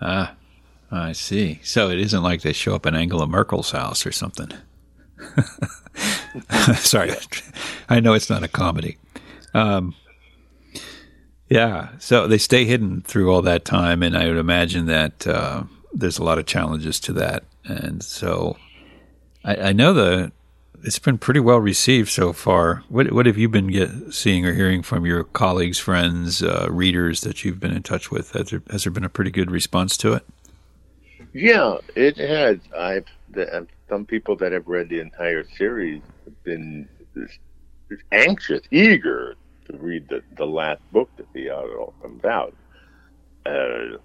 Ah, 0.00 0.36
I 0.92 1.10
see. 1.10 1.60
So 1.64 1.90
it 1.90 1.98
isn't 1.98 2.22
like 2.22 2.42
they 2.42 2.52
show 2.52 2.76
up 2.76 2.86
in 2.86 2.94
Angela 2.94 3.26
Merkel's 3.26 3.72
house 3.72 4.06
or 4.06 4.12
something. 4.12 4.52
Sorry, 6.76 7.12
I 7.88 8.00
know 8.00 8.14
it's 8.14 8.30
not 8.30 8.42
a 8.42 8.48
comedy. 8.48 8.96
Um, 9.54 9.94
yeah, 11.48 11.88
so 11.98 12.26
they 12.26 12.38
stay 12.38 12.64
hidden 12.64 13.00
through 13.00 13.32
all 13.32 13.42
that 13.42 13.64
time, 13.64 14.02
and 14.02 14.16
I 14.16 14.28
would 14.28 14.36
imagine 14.36 14.86
that 14.86 15.26
uh, 15.26 15.64
there's 15.92 16.18
a 16.18 16.24
lot 16.24 16.38
of 16.38 16.46
challenges 16.46 17.00
to 17.00 17.12
that. 17.14 17.44
And 17.64 18.02
so 18.02 18.56
I, 19.44 19.56
I, 19.56 19.72
know 19.72 19.92
the 19.92 20.32
it's 20.84 20.98
been 20.98 21.18
pretty 21.18 21.40
well 21.40 21.58
received 21.58 22.10
so 22.10 22.32
far. 22.32 22.84
What 22.88 23.12
what 23.12 23.26
have 23.26 23.38
you 23.38 23.48
been 23.48 23.68
get, 23.68 24.12
seeing 24.12 24.46
or 24.46 24.52
hearing 24.52 24.82
from 24.82 25.06
your 25.06 25.24
colleagues, 25.24 25.78
friends, 25.78 26.42
uh, 26.42 26.68
readers 26.70 27.22
that 27.22 27.44
you've 27.44 27.60
been 27.60 27.72
in 27.72 27.82
touch 27.82 28.10
with? 28.10 28.32
Has 28.32 28.50
there, 28.50 28.62
has 28.70 28.84
there 28.84 28.92
been 28.92 29.04
a 29.04 29.08
pretty 29.08 29.30
good 29.30 29.50
response 29.50 29.96
to 29.98 30.14
it? 30.14 30.24
Yeah, 31.32 31.78
it 31.94 32.16
has. 32.16 32.58
I've 32.76 33.06
the, 33.30 33.66
some 33.88 34.04
people 34.04 34.36
that 34.36 34.52
have 34.52 34.68
read 34.68 34.88
the 34.88 35.00
entire 35.00 35.44
series 35.56 36.02
have 36.24 36.44
been 36.44 36.88
anxious, 38.12 38.60
eager 38.70 39.34
to 39.66 39.76
read 39.78 40.08
the, 40.08 40.22
the 40.36 40.46
last 40.46 40.80
book 40.92 41.10
that 41.16 41.32
the 41.32 41.50
author 41.50 41.92
comes 42.02 42.24
out. 42.24 42.54
Uh, 43.46 43.96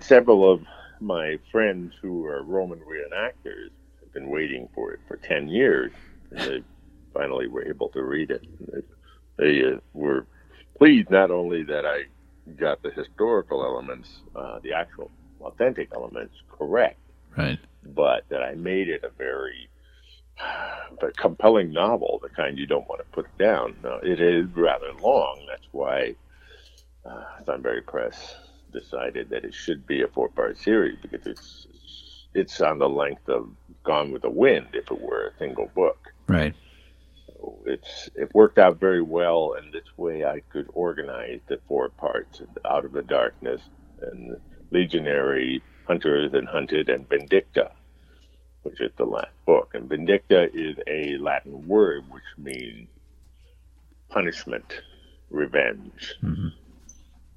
several 0.00 0.50
of 0.50 0.62
my 1.00 1.38
friends 1.50 1.94
who 2.00 2.24
are 2.26 2.42
Roman 2.42 2.80
reenactors 2.80 3.70
have 4.00 4.12
been 4.12 4.28
waiting 4.28 4.68
for 4.74 4.92
it 4.92 5.00
for 5.08 5.16
10 5.16 5.48
years, 5.48 5.92
and 6.30 6.40
they 6.40 6.62
finally 7.12 7.46
were 7.46 7.66
able 7.66 7.88
to 7.90 8.02
read 8.02 8.30
it. 8.30 8.44
They, 8.70 8.82
they 9.38 9.64
uh, 9.64 9.78
were 9.92 10.26
pleased 10.78 11.10
not 11.10 11.30
only 11.30 11.62
that 11.64 11.84
I 11.84 12.04
got 12.58 12.82
the 12.82 12.90
historical 12.90 13.64
elements, 13.64 14.08
uh, 14.34 14.58
the 14.60 14.72
actual 14.72 15.10
authentic 15.40 15.88
elements 15.94 16.34
correct, 16.50 16.98
right, 17.36 17.58
but 17.84 18.24
that 18.28 18.42
I 18.42 18.54
made 18.54 18.88
it 18.88 19.04
a 19.04 19.10
very 19.10 19.68
but 21.00 21.16
compelling 21.16 21.72
novel, 21.72 22.20
the 22.22 22.28
kind 22.28 22.58
you 22.58 22.66
don't 22.66 22.88
want 22.88 23.00
to 23.00 23.06
put 23.12 23.26
down. 23.38 23.76
Now, 23.82 23.98
it 24.02 24.20
is 24.20 24.46
rather 24.54 24.92
long. 25.00 25.44
That's 25.48 25.66
why 25.72 26.14
uh, 27.04 27.24
Sunbury 27.44 27.82
Press 27.82 28.36
decided 28.72 29.28
that 29.30 29.44
it 29.44 29.54
should 29.54 29.86
be 29.86 30.02
a 30.02 30.08
four-part 30.08 30.58
series 30.58 30.98
because 31.00 31.26
it's 31.26 31.66
it's 32.34 32.60
on 32.62 32.78
the 32.78 32.88
length 32.88 33.28
of 33.28 33.50
Gone 33.84 34.10
with 34.10 34.22
the 34.22 34.30
Wind 34.30 34.68
if 34.72 34.90
it 34.90 35.00
were 35.00 35.26
a 35.26 35.38
single 35.38 35.70
book. 35.74 36.12
Right. 36.26 36.54
So 37.26 37.58
it's 37.66 38.08
it 38.14 38.34
worked 38.34 38.58
out 38.58 38.80
very 38.80 39.02
well, 39.02 39.56
and 39.58 39.72
this 39.72 39.96
way 39.96 40.24
I 40.24 40.40
could 40.50 40.68
organize 40.72 41.40
the 41.48 41.58
four 41.68 41.90
parts: 41.90 42.40
Out 42.64 42.84
of 42.84 42.92
the 42.92 43.02
Darkness 43.02 43.60
and 44.10 44.36
Legionary, 44.70 45.62
Hunters 45.86 46.32
and 46.34 46.48
Hunted, 46.48 46.88
and 46.88 47.08
Vindicta 47.08 47.72
which 48.62 48.80
is 48.80 48.90
the 48.96 49.04
last 49.04 49.32
book. 49.46 49.72
And 49.74 49.88
vindicta 49.88 50.48
is 50.54 50.76
a 50.86 51.18
Latin 51.18 51.66
word 51.66 52.04
which 52.10 52.22
means 52.38 52.88
punishment, 54.08 54.82
revenge. 55.30 56.14
Mm-hmm. 56.22 56.48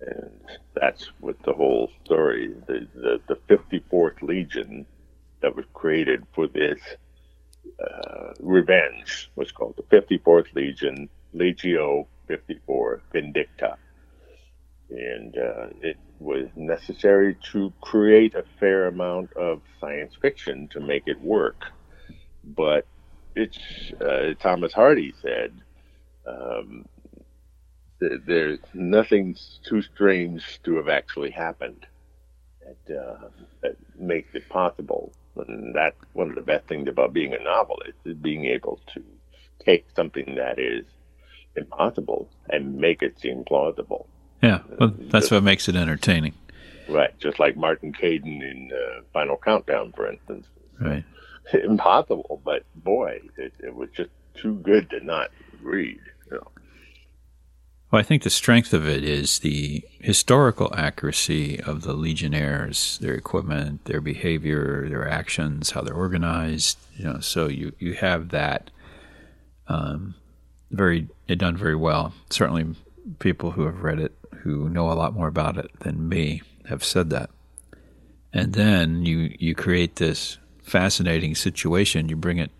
And 0.01 0.31
that's 0.75 1.12
what 1.19 1.41
the 1.43 1.53
whole 1.53 1.89
story, 2.03 2.53
the, 2.67 2.88
the, 2.93 3.22
the 3.27 3.36
54th 3.50 4.22
Legion 4.22 4.86
that 5.41 5.55
was 5.55 5.65
created 5.74 6.24
for 6.34 6.48
this 6.48 6.79
uh, 7.79 8.34
revenge 8.39 9.31
was 9.36 9.51
called 9.51 9.75
the 9.77 9.95
54th 9.95 10.53
Legion, 10.53 11.10
Legio 11.34 12.05
54 12.27 13.01
Vindicta. 13.13 13.77
And 14.89 15.36
uh, 15.38 15.68
it 15.82 15.98
was 16.20 16.48
necessary 16.56 17.38
to 17.53 17.74
create 17.81 18.36
a 18.36 18.46
fair 18.59 18.88
amount 18.88 19.33
of 19.33 19.62
science 19.79 20.16
fiction 20.22 20.70
to 20.74 20.81
make 20.81 21.03
it 21.07 21.22
work. 21.22 21.62
But 22.44 22.88
it's 23.36 23.59
uh, 24.01 24.36
Thomas 24.40 24.74
Hardy 24.74 25.14
said 25.22 25.62
um, 26.27 26.86
th- 28.01 28.22
there's 28.27 28.59
nothing 28.74 29.38
too 29.68 29.81
strange 29.83 30.62
to 30.66 30.77
have 30.77 30.90
actually 30.90 31.31
happened 31.31 31.86
that, 32.62 32.96
uh, 32.98 33.29
that 33.64 33.77
makes 34.00 34.36
it 34.36 34.50
possible. 34.50 35.14
And 35.38 35.75
that's 35.75 35.98
one 36.14 36.29
of 36.29 36.36
the 36.36 36.42
best 36.42 36.68
things 36.68 36.90
about 36.90 37.14
being 37.14 37.33
a 37.33 37.44
novelist 37.44 38.00
is 38.05 38.18
being 38.18 38.46
able 38.46 38.81
to 38.96 39.03
take 39.66 39.86
something 39.96 40.36
that 40.38 40.59
is 40.59 40.86
impossible 41.55 42.31
and 42.50 42.77
make 42.77 43.03
it 43.03 43.20
seem 43.20 43.44
plausible. 43.46 44.09
Yeah, 44.46 44.60
well, 44.79 44.94
that's 44.96 45.31
what 45.31 45.42
makes 45.42 45.68
it 45.68 45.75
entertaining. 45.75 46.34
Right, 46.88 47.18
just 47.18 47.40
like 47.40 47.58
Martin 47.58 47.92
Caidin 47.94 48.44
in 48.44 48.70
uh, 48.72 49.01
Final 49.12 49.38
Countdown, 49.38 49.92
for 49.94 50.08
instance. 50.08 50.46
Right. 50.79 51.03
Impossible, 51.53 52.42
but 52.46 52.64
boy, 52.75 53.22
it, 53.38 53.53
it, 53.60 53.74
was 53.74 53.90
just 53.96 54.12
too 54.36 54.55
good 54.55 54.92
to 54.92 55.03
not 55.03 55.31
read. 55.64 56.00
You 56.27 56.38
know. 56.38 56.48
Well, 57.90 58.00
I 58.00 58.03
think 58.03 58.22
the 58.22 58.29
strength 58.29 58.72
of 58.72 58.88
it 58.88 59.03
is 59.03 59.40
the 59.40 59.84
historical 60.00 60.72
accuracy 60.75 61.60
of 61.60 61.81
the 61.81 61.94
Legionnaires, 61.94 63.00
their 63.00 63.16
equipment, 63.16 63.86
their 63.86 64.01
behavior, 64.01 64.88
their 64.88 65.08
actions, 65.08 65.72
how 65.72 65.81
they're 65.81 65.96
organized. 65.96 66.77
You 66.98 67.05
know, 67.05 67.20
so 67.20 67.48
you 67.48 67.74
you 67.79 67.94
have 67.94 68.29
that 68.29 68.70
um, 69.68 70.14
very 70.70 71.08
done 71.27 71.58
very 71.58 71.75
well. 71.75 72.14
Certainly, 72.29 72.75
people 73.20 73.51
who 73.51 73.66
have 73.66 73.81
read 73.81 74.00
it 74.00 74.16
who 74.46 74.70
know 74.70 74.92
a 74.92 74.94
lot 74.94 75.16
more 75.16 75.27
about 75.27 75.58
it 75.58 75.72
than 75.79 76.08
me 76.08 76.40
have 76.70 76.84
said 76.84 77.10
that. 77.10 77.31
And 78.31 78.53
then 78.53 79.03
you 79.03 79.36
you 79.40 79.55
create 79.55 79.96
this 79.96 80.38
fascinating 80.62 81.34
situation. 81.34 82.10
You 82.10 82.16
bring 82.16 82.38
it 82.38 82.51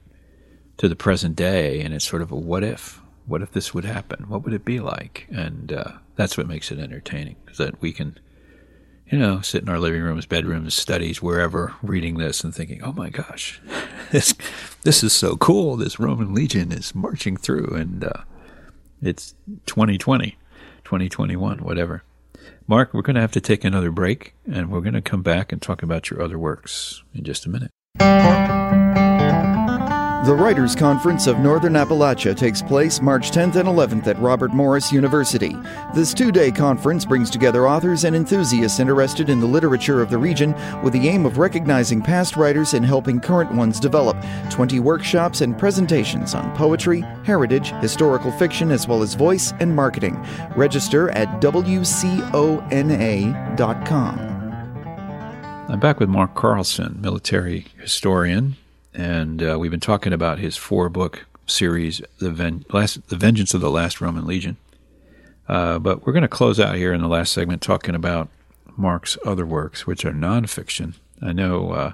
to 0.78 0.90
the 0.90 0.96
present 0.96 1.36
day, 1.36 1.82
and 1.82 1.94
it's 1.94 2.08
sort 2.08 2.24
of 2.24 2.32
a 2.32 2.36
what 2.36 2.64
if? 2.64 3.02
What 3.28 3.44
if 3.44 3.52
this 3.52 3.74
would 3.74 3.86
happen? 3.86 4.28
What 4.28 4.44
would 4.44 4.54
it 4.54 4.66
be 4.66 4.80
like? 4.80 5.28
And 5.30 5.72
uh, 5.72 5.92
that's 6.16 6.38
what 6.38 6.48
makes 6.48 6.72
it 6.72 6.80
entertaining, 6.80 7.36
is 7.52 7.58
that 7.58 7.80
we 7.82 7.94
can, 7.94 8.18
you 9.12 9.20
know, 9.20 9.42
sit 9.42 9.62
in 9.62 9.70
our 9.70 9.80
living 9.80 10.02
rooms, 10.02 10.26
bedrooms, 10.26 10.74
studies, 10.74 11.22
wherever, 11.22 11.76
reading 11.84 12.18
this 12.18 12.44
and 12.44 12.54
thinking, 12.54 12.82
"Oh 12.82 12.94
my 12.94 13.10
gosh, 13.10 13.62
this 14.12 14.34
this 14.82 15.04
is 15.04 15.14
so 15.14 15.38
cool! 15.38 15.76
This 15.78 16.00
Roman 16.00 16.34
legion 16.34 16.72
is 16.72 16.96
marching 16.96 17.38
through, 17.38 17.76
and 17.76 18.06
uh, 18.06 18.24
it's 19.04 19.36
2020." 19.68 20.36
2021, 20.86 21.60
whatever. 21.60 22.04
Mark, 22.68 22.94
we're 22.94 23.02
going 23.02 23.16
to 23.16 23.22
have 23.22 23.32
to 23.34 23.42
take 23.42 23.64
another 23.64 23.92
break, 23.92 24.34
and 24.50 24.72
we're 24.72 24.82
going 24.82 24.94
to 24.94 25.02
come 25.02 25.22
back 25.22 25.52
and 25.52 25.62
talk 25.62 25.84
about 25.84 26.10
your 26.10 26.22
other 26.22 26.40
works 26.40 27.04
in 27.14 27.24
just 27.24 27.46
a 27.46 27.50
minute. 27.50 27.72
The 30.26 30.34
Writers' 30.34 30.76
Conference 30.76 31.28
of 31.28 31.38
Northern 31.38 31.74
Appalachia 31.74 32.36
takes 32.36 32.60
place 32.60 33.00
March 33.00 33.30
10th 33.30 33.58
and 33.58 33.70
11th 33.70 34.08
at 34.08 34.20
Robert 34.20 34.54
Morris 34.54 34.92
University. 34.92 35.56
This 35.94 36.16
two 36.16 36.32
day 36.32 36.52
conference 36.52 37.06
brings 37.06 37.30
together 37.30 37.68
authors 37.68 38.06
and 38.06 38.16
enthusiasts 38.16 38.80
interested 38.80 39.30
in 39.30 39.40
the 39.40 39.46
literature 39.46 40.02
of 40.02 40.10
the 40.10 40.18
region 40.18 40.56
with 40.82 40.94
the 40.94 41.08
aim 41.10 41.28
of 41.28 41.38
recognizing 41.38 42.02
past 42.02 42.38
writers 42.38 42.74
and 42.74 42.84
helping 42.84 43.20
current 43.20 43.54
ones 43.54 43.80
develop. 43.80 44.18
20 44.50 44.80
workshops 44.80 45.42
and 45.42 45.60
presentations 45.60 46.34
on 46.34 46.52
poetry, 46.56 47.02
heritage, 47.24 47.70
historical 47.74 48.32
fiction, 48.32 48.72
as 48.72 48.88
well 48.88 49.04
as 49.04 49.14
voice 49.14 49.54
and 49.60 49.76
marketing. 49.76 50.18
Register 50.56 51.12
at 51.12 51.40
WCONA.com. 51.40 51.80
I'm 55.70 55.80
back 55.80 56.00
with 56.00 56.10
Mark 56.10 56.34
Carlson, 56.34 56.98
military 57.00 57.68
historian, 57.78 58.56
and 58.96 59.44
uh, 59.44 59.58
we've 59.60 59.72
been 59.72 59.80
talking 59.80 60.14
about 60.14 60.40
his 60.40 60.56
four 60.56 60.90
book 60.90 61.26
series, 61.46 62.02
the, 62.20 62.32
Ven- 62.32 62.66
last, 62.72 63.08
the 63.10 63.18
Vengeance 63.18 63.54
of 63.54 63.62
the 63.62 63.70
Last 63.70 64.02
Roman 64.02 64.26
Legion. 64.26 64.58
Uh, 65.48 65.78
but 65.80 66.06
we're 66.06 66.14
going 66.14 66.24
to 66.24 66.28
close 66.28 66.60
out 66.60 66.76
here 66.76 66.94
in 66.94 67.02
the 67.02 67.08
last 67.08 67.32
segment 67.32 67.62
talking 67.62 67.94
about 67.94 68.30
Mark's 68.78 69.18
other 69.26 69.46
works, 69.46 69.86
which 69.86 70.06
are 70.06 70.12
nonfiction. 70.12 70.96
I 71.22 71.34
know 71.34 71.72
uh, 71.72 71.94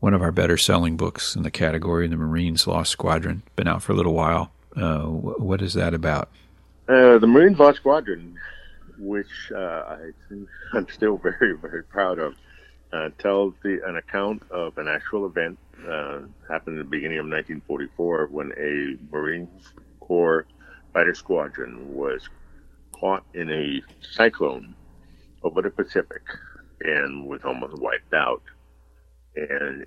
one 0.00 0.12
of 0.12 0.22
our 0.22 0.32
better 0.32 0.58
selling 0.58 0.96
books 0.96 1.34
in 1.34 1.42
the 1.42 1.50
category, 1.50 2.06
The 2.08 2.16
Marines 2.16 2.66
Lost 2.66 2.90
Squadron, 2.90 3.42
been 3.56 3.68
out 3.68 3.82
for 3.82 3.92
a 3.92 3.96
little 3.96 4.12
while. 4.12 4.52
Uh, 4.76 5.02
what 5.04 5.62
is 5.62 5.74
that 5.74 5.94
about? 5.94 6.28
Uh, 6.88 7.18
the 7.18 7.26
Marines 7.26 7.58
Lost 7.58 7.78
Squadron, 7.78 8.36
which 8.98 9.50
uh, 9.54 9.96
I, 9.96 9.98
I'm 10.74 10.88
still 10.88 11.16
very, 11.16 11.56
very 11.56 11.84
proud 11.84 12.18
of, 12.18 12.34
tells 13.18 13.54
the, 13.62 13.80
an 13.86 13.96
account 13.96 14.42
of 14.50 14.78
an 14.78 14.86
actual 14.86 15.26
event 15.26 15.58
uh, 15.88 16.20
happened 16.48 16.78
at 16.78 16.84
the 16.84 16.90
beginning 16.90 17.18
of 17.18 17.26
1944 17.26 18.28
when 18.30 18.52
a 18.58 18.96
Marine 19.12 19.48
Corps 20.00 20.46
fighter 20.92 21.14
squadron 21.14 21.94
was 21.94 22.28
caught 22.92 23.24
in 23.34 23.50
a 23.50 23.82
cyclone 24.00 24.74
over 25.42 25.60
the 25.62 25.70
Pacific 25.70 26.22
and 26.80 27.26
was 27.26 27.42
almost 27.44 27.80
wiped 27.80 28.14
out. 28.14 28.42
And 29.36 29.84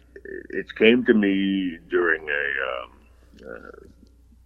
it 0.50 0.76
came 0.76 1.06
to 1.06 1.14
me 1.14 1.78
during 1.90 2.28
a 2.30 2.46
um, 2.70 2.92
uh, 3.50 3.88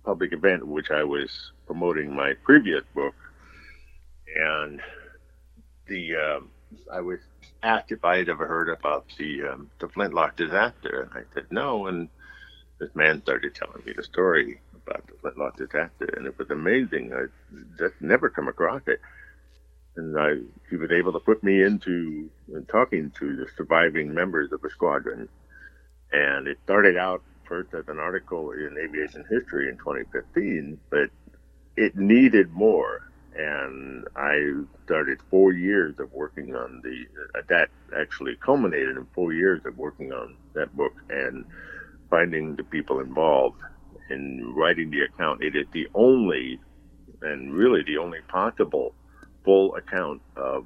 public 0.05 0.33
event 0.33 0.67
which 0.67 0.91
I 0.91 1.03
was 1.03 1.51
promoting 1.65 2.15
my 2.15 2.33
previous 2.43 2.83
book, 2.93 3.15
and 4.35 4.79
the 5.87 6.15
um, 6.15 6.49
I 6.91 7.01
was 7.01 7.19
asked 7.63 7.91
if 7.91 8.03
I 8.03 8.17
had 8.17 8.29
ever 8.29 8.47
heard 8.47 8.69
about 8.69 9.05
the 9.17 9.43
um, 9.47 9.69
the 9.79 9.87
Flintlock 9.87 10.35
disaster, 10.35 11.03
and 11.03 11.11
I 11.13 11.33
said 11.33 11.47
no. 11.51 11.87
And 11.87 12.09
this 12.79 12.93
man 12.95 13.21
started 13.21 13.55
telling 13.55 13.83
me 13.85 13.93
the 13.93 14.03
story 14.03 14.59
about 14.75 15.05
the 15.07 15.13
Flintlock 15.21 15.57
disaster, 15.57 16.13
and 16.17 16.25
it 16.25 16.37
was 16.37 16.49
amazing. 16.49 17.13
I 17.13 17.25
just 17.77 17.95
never 18.01 18.29
come 18.29 18.47
across 18.47 18.81
it. 18.87 18.99
And 19.95 20.17
I, 20.17 20.35
he 20.69 20.77
was 20.77 20.91
able 20.91 21.11
to 21.13 21.19
put 21.19 21.43
me 21.43 21.61
into 21.61 22.29
talking 22.69 23.11
to 23.19 23.35
the 23.35 23.47
surviving 23.57 24.13
members 24.13 24.51
of 24.53 24.61
the 24.61 24.69
squadron. 24.69 25.27
And 26.13 26.47
it 26.47 26.57
started 26.63 26.97
out 26.97 27.21
first 27.45 27.73
as 27.73 27.87
an 27.89 27.99
article 27.99 28.51
in 28.51 28.77
Aviation 28.81 29.25
History 29.29 29.69
in 29.69 29.77
2015, 29.77 30.79
but 30.89 31.09
it 31.75 31.97
needed 31.97 32.51
more. 32.51 33.10
And 33.35 34.07
I 34.15 34.63
started 34.85 35.19
four 35.29 35.53
years 35.53 35.95
of 35.99 36.11
working 36.13 36.55
on 36.55 36.81
the, 36.83 37.05
uh, 37.37 37.41
that 37.47 37.69
actually 37.97 38.35
culminated 38.35 38.97
in 38.97 39.07
four 39.13 39.33
years 39.33 39.61
of 39.65 39.77
working 39.77 40.11
on 40.11 40.35
that 40.53 40.75
book 40.75 40.93
and 41.09 41.45
finding 42.09 42.55
the 42.55 42.63
people 42.63 42.99
involved 42.99 43.61
in 44.09 44.53
writing 44.53 44.91
the 44.91 45.01
account. 45.01 45.41
It 45.41 45.55
is 45.55 45.65
the 45.71 45.87
only, 45.93 46.59
and 47.21 47.53
really 47.53 47.83
the 47.83 47.97
only 47.97 48.19
possible, 48.27 48.93
full 49.45 49.75
account 49.75 50.21
of 50.35 50.65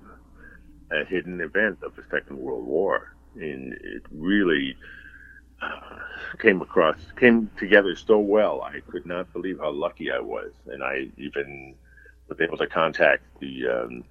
a 0.92 1.06
hidden 1.06 1.42
event 1.42 1.80
of 1.84 1.96
the 1.96 2.04
Second 2.10 2.38
World 2.38 2.66
War. 2.66 3.16
And 3.36 3.74
it 3.74 4.04
really 4.12 4.76
uh, 5.62 6.00
came 6.40 6.62
across, 6.62 6.98
came 7.16 7.52
together 7.58 7.96
so 7.96 8.18
well. 8.18 8.62
I 8.62 8.80
could 8.90 9.06
not 9.06 9.32
believe 9.34 9.60
how 9.60 9.72
lucky 9.72 10.12
I 10.12 10.20
was. 10.20 10.52
And 10.68 10.84
I 10.84 11.10
even 11.18 11.76
was 12.28 12.40
able 12.42 12.58
to 12.58 12.68
contact 12.68 13.24
the 13.40 13.68
um, 13.68 14.04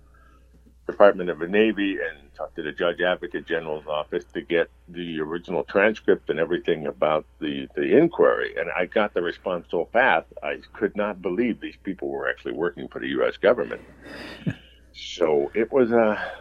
Department 0.87 1.31
of 1.31 1.39
the 1.39 1.49
Navy 1.49 1.93
and 1.93 2.33
talk 2.35 2.55
to 2.57 2.63
the 2.63 2.73
Judge 2.73 3.01
Advocate 3.01 3.47
General's 3.47 3.87
office 3.87 4.25
to 4.35 4.43
get 4.43 4.71
the 4.89 5.21
original 5.21 5.65
transcript 5.65 6.29
and 6.29 6.39
everything 6.39 6.87
about 6.87 7.25
the, 7.41 7.69
the 7.75 7.97
inquiry. 7.97 8.55
And 8.59 8.71
I 8.71 8.87
got 8.87 9.15
the 9.15 9.23
response 9.23 9.67
so 9.71 9.89
fast, 9.93 10.27
I 10.43 10.59
could 10.73 10.97
not 10.97 11.23
believe 11.23 11.61
these 11.61 11.77
people 11.83 12.09
were 12.09 12.29
actually 12.29 12.53
working 12.53 12.89
for 12.89 13.01
the 13.01 13.09
U.S. 13.09 13.37
government. 13.37 13.81
so 14.93 15.51
it 15.55 15.73
was 15.73 15.91
a, 15.91 16.33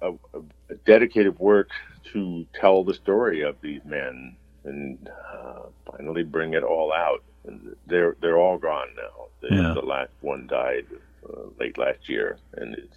a, 0.00 0.12
a, 0.12 0.74
dedicated 0.86 1.38
work 1.38 1.70
to 2.12 2.46
tell 2.54 2.84
the 2.84 2.94
story 2.94 3.42
of 3.42 3.56
these 3.60 3.80
men 3.84 4.36
and 4.64 5.10
uh, 5.32 5.62
finally 5.90 6.22
bring 6.22 6.54
it 6.54 6.62
all 6.62 6.92
out. 6.92 7.22
And 7.44 7.76
they're 7.86 8.16
they're 8.20 8.38
all 8.38 8.58
gone 8.58 8.88
now. 8.96 9.26
The, 9.40 9.54
yeah. 9.54 9.74
the 9.74 9.86
last 9.86 10.12
one 10.20 10.46
died 10.46 10.86
uh, 11.28 11.42
late 11.58 11.76
last 11.76 12.08
year, 12.08 12.38
and 12.54 12.74
it's 12.74 12.96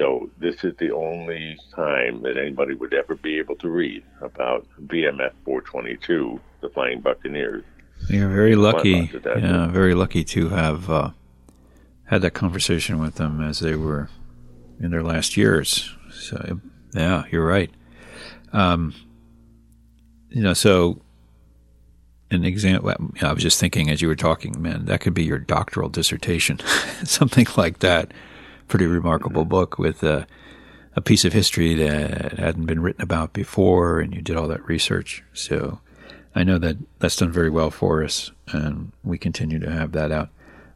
so 0.00 0.30
this 0.38 0.64
is 0.64 0.74
the 0.78 0.92
only 0.92 1.58
time 1.74 2.22
that 2.22 2.38
anybody 2.38 2.74
would 2.74 2.94
ever 2.94 3.14
be 3.16 3.38
able 3.38 3.56
to 3.56 3.68
read 3.68 4.02
about 4.22 4.66
VMF 4.86 5.32
422, 5.44 6.40
the 6.62 6.70
Flying 6.70 7.00
Buccaneers. 7.00 7.64
You're 8.08 8.30
very 8.30 8.56
lucky. 8.56 9.10
Yeah, 9.22 9.66
very 9.66 9.94
lucky 9.94 10.24
to 10.24 10.48
have 10.48 10.88
uh, 10.88 11.10
had 12.04 12.22
that 12.22 12.30
conversation 12.30 12.98
with 12.98 13.16
them 13.16 13.42
as 13.42 13.60
they 13.60 13.76
were 13.76 14.08
in 14.80 14.90
their 14.90 15.02
last 15.02 15.36
years. 15.36 15.94
So 16.10 16.60
yeah, 16.94 17.24
you're 17.30 17.46
right. 17.46 17.70
Um, 18.54 18.94
you 20.30 20.42
know, 20.42 20.54
so 20.54 21.02
an 22.30 22.44
example. 22.44 22.92
I 23.20 23.32
was 23.32 23.42
just 23.42 23.58
thinking 23.60 23.90
as 23.90 24.00
you 24.00 24.08
were 24.08 24.16
talking, 24.16 24.60
man, 24.60 24.84
that 24.86 25.00
could 25.00 25.14
be 25.14 25.24
your 25.24 25.38
doctoral 25.38 25.88
dissertation, 25.88 26.60
something 27.04 27.46
like 27.56 27.80
that 27.80 28.12
pretty 28.70 28.86
remarkable 28.86 29.44
book 29.44 29.78
with 29.78 30.02
a, 30.04 30.26
a 30.94 31.00
piece 31.00 31.24
of 31.24 31.32
history 31.32 31.74
that 31.74 32.38
hadn't 32.38 32.66
been 32.66 32.80
written 32.80 33.02
about 33.02 33.32
before, 33.32 34.00
and 34.00 34.14
you 34.14 34.22
did 34.22 34.36
all 34.36 34.46
that 34.46 34.66
research. 34.66 35.24
So 35.34 35.80
I 36.34 36.44
know 36.44 36.56
that 36.58 36.76
that's 37.00 37.16
done 37.16 37.32
very 37.32 37.50
well 37.50 37.70
for 37.70 38.02
us, 38.02 38.30
and 38.48 38.92
we 39.02 39.18
continue 39.18 39.58
to 39.58 39.70
have 39.70 39.92
that 39.92 40.12
out. 40.12 40.28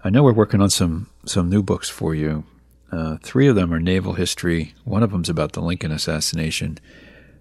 I 0.02 0.10
know 0.10 0.22
we're 0.24 0.32
working 0.32 0.60
on 0.60 0.70
some 0.70 1.08
some 1.24 1.48
new 1.48 1.62
books 1.62 1.88
for 1.88 2.14
you. 2.14 2.44
Uh, 2.92 3.16
three 3.22 3.46
of 3.46 3.56
them 3.56 3.72
are 3.72 3.80
naval 3.80 4.14
history. 4.14 4.74
One 4.84 5.02
of 5.02 5.12
them's 5.12 5.30
about 5.30 5.52
the 5.52 5.62
Lincoln 5.62 5.92
assassination. 5.92 6.78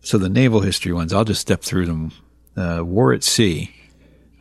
So 0.01 0.17
the 0.17 0.29
naval 0.29 0.61
history 0.61 0.93
ones, 0.93 1.13
I'll 1.13 1.25
just 1.25 1.41
step 1.41 1.61
through 1.61 1.87
them. 1.87 2.11
Uh, 2.55 2.83
War 2.85 3.13
at 3.13 3.23
Sea 3.23 3.73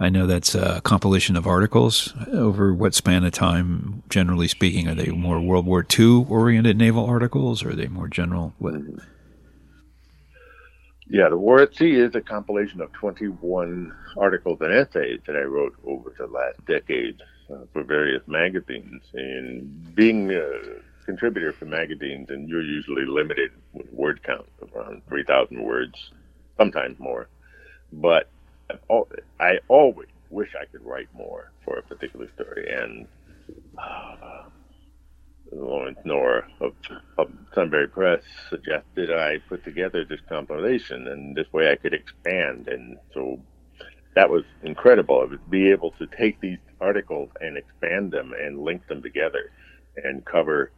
I 0.02 0.08
know 0.08 0.26
that's 0.26 0.56
a 0.56 0.80
compilation 0.80 1.36
of 1.36 1.46
articles 1.46 2.12
over 2.32 2.74
what 2.74 2.92
span 2.92 3.22
of 3.24 3.32
time, 3.32 4.02
generally 4.08 4.48
speaking. 4.48 4.88
Are 4.88 4.96
they 4.96 5.06
more 5.10 5.40
World 5.40 5.64
War 5.64 5.86
II 5.98 6.26
oriented 6.28 6.76
naval 6.76 7.06
articles 7.06 7.62
or 7.62 7.70
are 7.70 7.74
they 7.74 7.86
more 7.86 8.08
general? 8.08 8.52
Yeah, 11.08 11.28
The 11.28 11.36
War 11.36 11.60
at 11.60 11.76
Sea 11.76 11.92
is 11.92 12.16
a 12.16 12.20
compilation 12.20 12.80
of 12.80 12.90
21 12.94 13.94
articles 14.16 14.58
and 14.60 14.72
essays 14.72 15.20
that 15.26 15.36
I 15.36 15.42
wrote 15.42 15.76
over 15.86 16.12
the 16.18 16.26
last 16.26 16.64
decade 16.66 17.22
uh, 17.48 17.58
for 17.72 17.84
various 17.84 18.22
magazines. 18.26 19.02
And 19.14 19.94
being 19.94 20.32
a 20.32 20.50
contributor 21.04 21.52
for 21.52 21.66
magazines, 21.66 22.30
and 22.30 22.48
you're 22.48 22.62
usually 22.62 23.04
limited 23.04 23.52
with 23.72 23.92
word 23.92 24.20
count, 24.24 24.46
around 24.74 25.02
3,000 25.08 25.62
words, 25.62 26.10
sometimes 26.56 26.98
more. 26.98 27.28
But 27.92 28.28
I 29.40 29.58
always 29.68 30.08
wish 30.30 30.50
I 30.61 30.66
could 30.66 30.85
write 30.85 31.08
more 31.14 31.52
for 31.64 31.78
a 31.78 31.82
particular 31.82 32.28
story. 32.35 32.72
And 32.72 33.06
uh, 33.78 34.44
Lawrence 35.52 35.98
Knorr 36.04 36.46
of, 36.61 36.72
of 37.18 37.30
Sunbury 37.54 37.88
Press 37.88 38.22
suggested 38.48 39.11
I 39.11 39.38
put 39.48 39.64
together 39.64 40.04
this 40.04 40.20
compilation, 40.28 41.06
and 41.08 41.37
this 41.37 41.52
way 41.52 41.70
I 41.70 41.76
could 41.76 41.94
expand. 41.94 42.68
And 42.68 42.96
so 43.12 43.40
that 44.14 44.30
was 44.30 44.44
incredible. 44.62 45.20
I 45.20 45.30
would 45.30 45.50
be 45.50 45.70
able 45.70 45.92
to 45.92 46.06
take 46.06 46.40
these 46.40 46.58
articles 46.80 47.30
and 47.40 47.56
expand 47.56 48.12
them 48.12 48.32
and 48.38 48.62
link 48.62 48.87
them 48.88 49.02
together 49.02 49.50
and 49.96 50.24
cover 50.24 50.72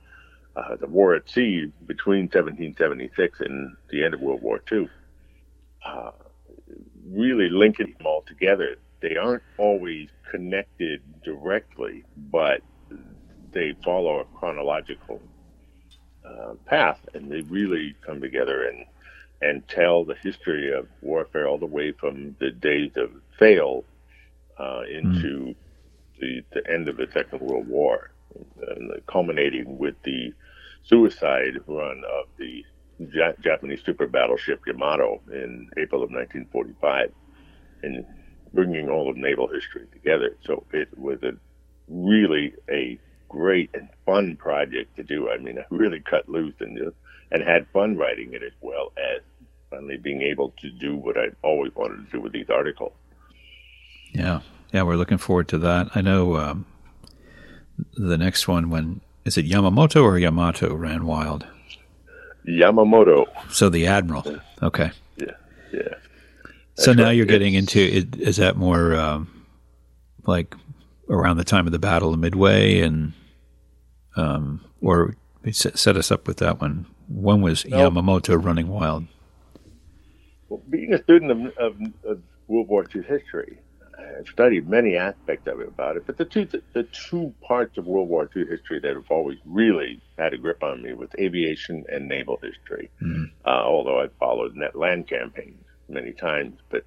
uh, 0.56 0.76
the 0.76 0.86
war 0.86 1.14
at 1.14 1.28
sea 1.28 1.72
between 1.86 2.24
1776 2.24 3.40
and 3.40 3.76
the 3.90 4.04
end 4.04 4.14
of 4.14 4.20
World 4.20 4.42
War 4.42 4.60
II. 4.70 4.88
Uh, 5.84 6.10
really 7.06 7.48
linking 7.48 7.94
them 7.96 8.06
all 8.06 8.22
together. 8.22 8.76
They 9.00 9.16
aren't 9.16 9.42
always 9.58 10.08
connected 10.30 11.02
directly, 11.22 12.04
but 12.16 12.60
they 13.52 13.74
follow 13.84 14.20
a 14.20 14.24
chronological 14.38 15.20
uh, 16.24 16.54
path, 16.66 16.98
and 17.14 17.30
they 17.30 17.42
really 17.42 17.94
come 18.04 18.20
together 18.20 18.66
and 18.68 18.86
and 19.42 19.66
tell 19.68 20.04
the 20.04 20.14
history 20.22 20.72
of 20.72 20.88
warfare 21.02 21.46
all 21.46 21.58
the 21.58 21.66
way 21.66 21.92
from 21.92 22.34
the 22.40 22.50
days 22.50 22.92
of 22.96 23.10
Thale 23.38 23.84
uh, 24.58 24.82
into 24.90 25.54
mm. 25.54 25.56
the, 26.18 26.42
the 26.52 26.72
end 26.72 26.88
of 26.88 26.96
the 26.96 27.08
Second 27.12 27.40
World 27.40 27.68
War, 27.68 28.10
and 28.66 28.90
culminating 29.06 29.76
with 29.76 29.96
the 30.02 30.32
suicide 30.84 31.58
run 31.66 32.02
of 32.10 32.26
the 32.38 32.64
Japanese 33.42 33.80
super 33.84 34.06
battleship 34.06 34.60
Yamato 34.66 35.20
in 35.32 35.68
April 35.76 36.02
of 36.02 36.10
1945, 36.10 37.12
and 37.82 38.04
bringing 38.52 38.88
all 38.88 39.10
of 39.10 39.16
naval 39.16 39.48
history 39.48 39.86
together. 39.92 40.36
So 40.44 40.64
it 40.72 40.96
was 40.96 41.22
a 41.22 41.32
really 41.88 42.54
a 42.70 42.98
great 43.28 43.70
and 43.74 43.88
fun 44.06 44.36
project 44.36 44.96
to 44.96 45.02
do. 45.02 45.28
I 45.28 45.38
mean, 45.38 45.58
I 45.58 45.64
really 45.70 46.00
cut 46.00 46.28
loose 46.28 46.54
and 46.60 46.78
just, 46.78 46.96
and 47.32 47.42
had 47.42 47.66
fun 47.72 47.96
writing 47.96 48.32
it 48.32 48.42
as 48.42 48.52
well 48.60 48.92
as 48.96 49.22
finally 49.70 49.96
being 49.96 50.22
able 50.22 50.54
to 50.60 50.70
do 50.70 50.96
what 50.96 51.16
I 51.18 51.26
always 51.42 51.74
wanted 51.74 52.06
to 52.06 52.12
do 52.12 52.20
with 52.20 52.32
these 52.32 52.48
articles. 52.48 52.92
Yeah, 54.12 54.40
yeah, 54.72 54.82
we're 54.82 54.96
looking 54.96 55.18
forward 55.18 55.48
to 55.48 55.58
that. 55.58 55.88
I 55.96 56.00
know 56.00 56.36
um, 56.36 56.66
the 57.94 58.16
next 58.16 58.46
one 58.46 58.70
when 58.70 59.00
is 59.24 59.36
it 59.36 59.46
Yamamoto 59.46 60.02
or 60.04 60.18
Yamato 60.18 60.74
ran 60.74 61.06
wild? 61.06 61.46
Yamamoto. 62.46 63.26
So 63.50 63.68
the 63.68 63.86
admiral. 63.86 64.24
Okay. 64.62 64.90
Yeah. 65.16 65.26
Yeah. 65.72 65.80
That's 65.90 66.84
so 66.84 66.92
now 66.92 67.04
right. 67.04 67.12
you're 67.12 67.26
getting 67.26 67.54
into 67.54 67.80
is 67.80 68.36
that 68.36 68.56
more 68.56 68.94
um, 68.94 69.46
like 70.26 70.54
around 71.08 71.36
the 71.36 71.44
time 71.44 71.66
of 71.66 71.72
the 71.72 71.78
Battle 71.78 72.12
of 72.12 72.18
Midway 72.18 72.80
and 72.80 73.12
um, 74.16 74.64
or 74.80 75.16
set 75.52 75.96
us 75.96 76.10
up 76.10 76.26
with 76.26 76.38
that 76.38 76.60
one. 76.60 76.86
When 77.08 77.42
was 77.42 77.66
no. 77.66 77.90
Yamamoto 77.90 78.42
running 78.42 78.68
wild? 78.68 79.04
Well, 80.48 80.62
being 80.70 80.94
a 80.94 81.02
student 81.02 81.30
of, 81.30 81.38
of, 81.58 81.76
of 82.04 82.22
World 82.48 82.68
War 82.68 82.86
II 82.94 83.02
history, 83.02 83.58
I've 84.18 84.28
studied 84.28 84.68
many 84.68 84.96
aspects 84.96 85.46
of 85.46 85.60
it 85.60 85.68
about 85.68 85.96
it, 85.96 86.06
but 86.06 86.16
the 86.16 86.24
two 86.24 86.46
the 86.72 86.84
two 86.84 87.34
parts 87.40 87.78
of 87.78 87.86
World 87.86 88.08
War 88.08 88.28
II 88.34 88.46
history 88.46 88.80
that 88.80 88.94
have 88.94 89.10
always 89.10 89.38
really 89.44 90.00
had 90.18 90.32
a 90.32 90.38
grip 90.38 90.62
on 90.62 90.82
me 90.82 90.92
was 90.92 91.08
aviation 91.18 91.84
and 91.90 92.08
naval 92.08 92.38
history. 92.42 92.90
Mm-hmm. 93.02 93.24
Uh, 93.44 93.48
although 93.48 94.00
I've 94.00 94.14
followed 94.18 94.54
net 94.56 94.76
land 94.76 95.08
campaigns 95.08 95.64
many 95.88 96.12
times, 96.12 96.58
but 96.70 96.84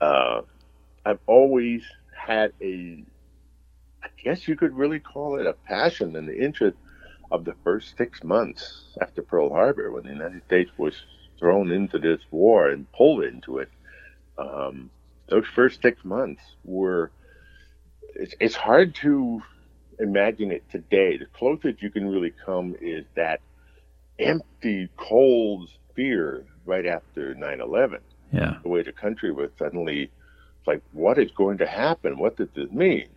uh, 0.00 0.42
I've 1.04 1.20
always 1.26 1.82
had 2.16 2.52
a 2.60 3.04
I 4.02 4.08
guess 4.22 4.46
you 4.46 4.56
could 4.56 4.76
really 4.76 5.00
call 5.00 5.40
it 5.40 5.46
a 5.46 5.54
passion 5.54 6.14
and 6.16 6.28
the 6.28 6.38
interest 6.38 6.76
of 7.30 7.44
the 7.44 7.54
first 7.64 7.96
six 7.96 8.22
months 8.22 8.96
after 9.00 9.22
Pearl 9.22 9.48
Harbor, 9.48 9.90
when 9.90 10.04
the 10.04 10.10
United 10.10 10.42
States 10.46 10.70
was 10.76 10.94
thrown 11.38 11.72
into 11.72 11.98
this 11.98 12.20
war 12.30 12.68
and 12.68 12.90
pulled 12.92 13.24
into 13.24 13.58
it. 13.58 13.70
Um, 14.36 14.90
those 15.28 15.44
first 15.54 15.82
six 15.82 16.04
months 16.04 16.42
were. 16.64 17.10
It's, 18.16 18.34
it's 18.38 18.54
hard 18.54 18.94
to 18.96 19.42
imagine 19.98 20.52
it 20.52 20.68
today. 20.70 21.16
The 21.16 21.26
closest 21.26 21.82
you 21.82 21.90
can 21.90 22.06
really 22.06 22.32
come 22.44 22.76
is 22.80 23.04
that 23.16 23.40
empty, 24.18 24.88
cold 24.96 25.68
fear 25.94 26.44
right 26.64 26.86
after 26.86 27.34
9 27.34 27.60
11. 27.60 28.00
Yeah. 28.32 28.56
The 28.62 28.68
way 28.68 28.82
the 28.82 28.92
country 28.92 29.32
was 29.32 29.50
suddenly 29.58 30.10
like, 30.66 30.82
what 30.92 31.18
is 31.18 31.30
going 31.32 31.58
to 31.58 31.66
happen? 31.66 32.18
What 32.18 32.36
does 32.36 32.48
this 32.54 32.70
mean? 32.70 33.08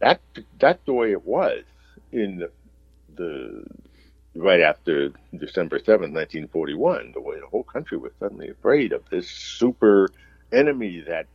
That 0.00 0.20
that's 0.58 0.84
the 0.84 0.92
way 0.92 1.12
it 1.12 1.24
was 1.24 1.62
in 2.10 2.38
the, 2.38 2.50
the 3.14 3.64
right 4.34 4.60
after 4.60 5.10
December 5.36 5.78
7th, 5.78 6.12
1941, 6.12 7.12
the 7.12 7.20
way 7.20 7.38
the 7.38 7.46
whole 7.46 7.62
country 7.62 7.98
was 7.98 8.12
suddenly 8.18 8.48
afraid 8.48 8.92
of 8.92 9.02
this 9.10 9.28
super 9.30 10.10
enemy 10.52 11.04
that 11.08 11.26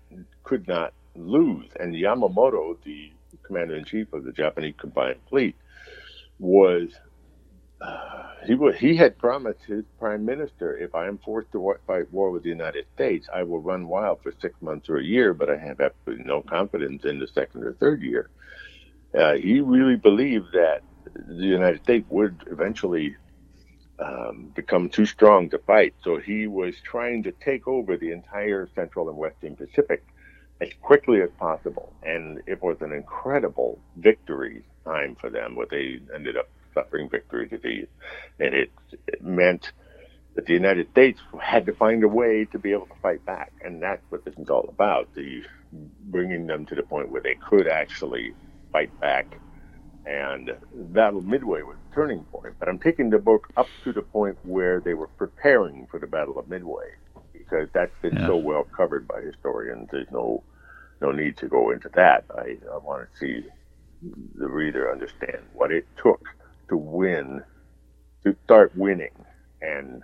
could 0.43 0.67
not 0.67 0.93
lose. 1.15 1.69
And 1.79 1.95
Yamamoto, 1.95 2.77
the 2.83 3.11
commander 3.43 3.75
in 3.75 3.85
chief 3.85 4.13
of 4.13 4.23
the 4.23 4.31
Japanese 4.31 4.75
combined 4.79 5.19
fleet, 5.29 5.55
was 6.39 6.89
uh, 7.81 8.29
he 8.45 8.55
was 8.55 8.75
he 8.77 8.95
had 8.95 9.17
promised 9.17 9.63
his 9.63 9.85
prime 9.99 10.25
minister, 10.25 10.77
if 10.77 10.95
I 10.95 11.07
am 11.07 11.19
forced 11.19 11.51
to 11.53 11.59
war, 11.59 11.79
fight 11.87 12.11
war 12.11 12.31
with 12.31 12.43
the 12.43 12.49
United 12.49 12.85
States, 12.95 13.27
I 13.33 13.43
will 13.43 13.61
run 13.61 13.87
wild 13.87 14.21
for 14.23 14.33
six 14.41 14.61
months 14.61 14.89
or 14.89 14.97
a 14.97 15.03
year, 15.03 15.33
but 15.33 15.49
I 15.49 15.57
have 15.57 15.79
absolutely 15.79 16.25
no 16.25 16.41
confidence 16.41 17.05
in 17.05 17.19
the 17.19 17.27
second 17.27 17.63
or 17.63 17.73
third 17.73 18.01
year. 18.01 18.29
Uh, 19.17 19.35
he 19.35 19.61
really 19.61 19.95
believed 19.95 20.53
that 20.53 20.81
the 21.15 21.45
United 21.45 21.83
States 21.83 22.05
would 22.09 22.43
eventually 22.51 23.15
um, 23.99 24.51
become 24.55 24.89
too 24.89 25.05
strong 25.05 25.49
to 25.49 25.57
fight. 25.59 25.95
So 26.03 26.17
he 26.17 26.47
was 26.47 26.75
trying 26.83 27.23
to 27.23 27.31
take 27.31 27.67
over 27.67 27.97
the 27.97 28.11
entire 28.11 28.69
Central 28.75 29.09
and 29.09 29.17
Western 29.17 29.55
Pacific 29.55 30.05
as 30.61 30.69
quickly 30.81 31.21
as 31.21 31.29
possible. 31.39 31.93
And 32.03 32.41
it 32.47 32.61
was 32.61 32.77
an 32.81 32.91
incredible 32.91 33.79
victory 33.95 34.63
time 34.85 35.15
for 35.19 35.29
them, 35.29 35.55
where 35.55 35.67
they 35.69 35.99
ended 36.13 36.37
up 36.37 36.49
suffering 36.73 37.09
victory 37.09 37.47
defeat. 37.47 37.89
And 38.39 38.53
it, 38.53 38.71
it 39.07 39.23
meant 39.23 39.71
that 40.35 40.45
the 40.45 40.53
United 40.53 40.89
States 40.91 41.19
had 41.41 41.65
to 41.65 41.73
find 41.73 42.03
a 42.03 42.07
way 42.07 42.45
to 42.51 42.59
be 42.59 42.71
able 42.71 42.85
to 42.85 43.01
fight 43.01 43.25
back. 43.25 43.51
And 43.63 43.81
that's 43.81 44.03
what 44.09 44.23
this 44.25 44.35
is 44.37 44.49
all 44.49 44.67
about, 44.69 45.13
the 45.15 45.43
bringing 46.05 46.47
them 46.47 46.65
to 46.67 46.75
the 46.75 46.83
point 46.83 47.11
where 47.11 47.21
they 47.21 47.35
could 47.35 47.67
actually 47.67 48.33
fight 48.71 48.97
back 49.01 49.39
and 50.07 50.51
Battle 50.73 51.19
of 51.19 51.25
Midway 51.25 51.61
was 51.61 51.75
the 51.89 51.95
turning 51.95 52.23
point. 52.25 52.55
But 52.59 52.69
I'm 52.69 52.79
taking 52.79 53.09
the 53.09 53.19
book 53.19 53.49
up 53.57 53.67
to 53.83 53.91
the 53.91 54.01
point 54.01 54.37
where 54.43 54.79
they 54.79 54.93
were 54.93 55.07
preparing 55.07 55.87
for 55.91 55.99
the 55.99 56.07
Battle 56.07 56.39
of 56.39 56.47
Midway 56.49 56.91
because 57.33 57.67
that's 57.73 57.91
been 58.01 58.15
yeah. 58.15 58.27
so 58.27 58.37
well 58.37 58.63
covered 58.75 59.07
by 59.07 59.21
historians. 59.21 59.89
There's 59.91 60.11
no 60.11 60.43
no 61.01 61.11
need 61.11 61.37
to 61.37 61.47
go 61.47 61.71
into 61.71 61.89
that. 61.89 62.23
I, 62.35 62.57
I 62.73 62.77
want 62.77 63.07
to 63.11 63.17
see 63.19 63.45
the 64.35 64.47
reader 64.47 64.91
understand 64.91 65.39
what 65.53 65.71
it 65.71 65.85
took 66.01 66.23
to 66.69 66.77
win, 66.77 67.43
to 68.23 68.35
start 68.45 68.75
winning, 68.75 69.13
and 69.61 70.01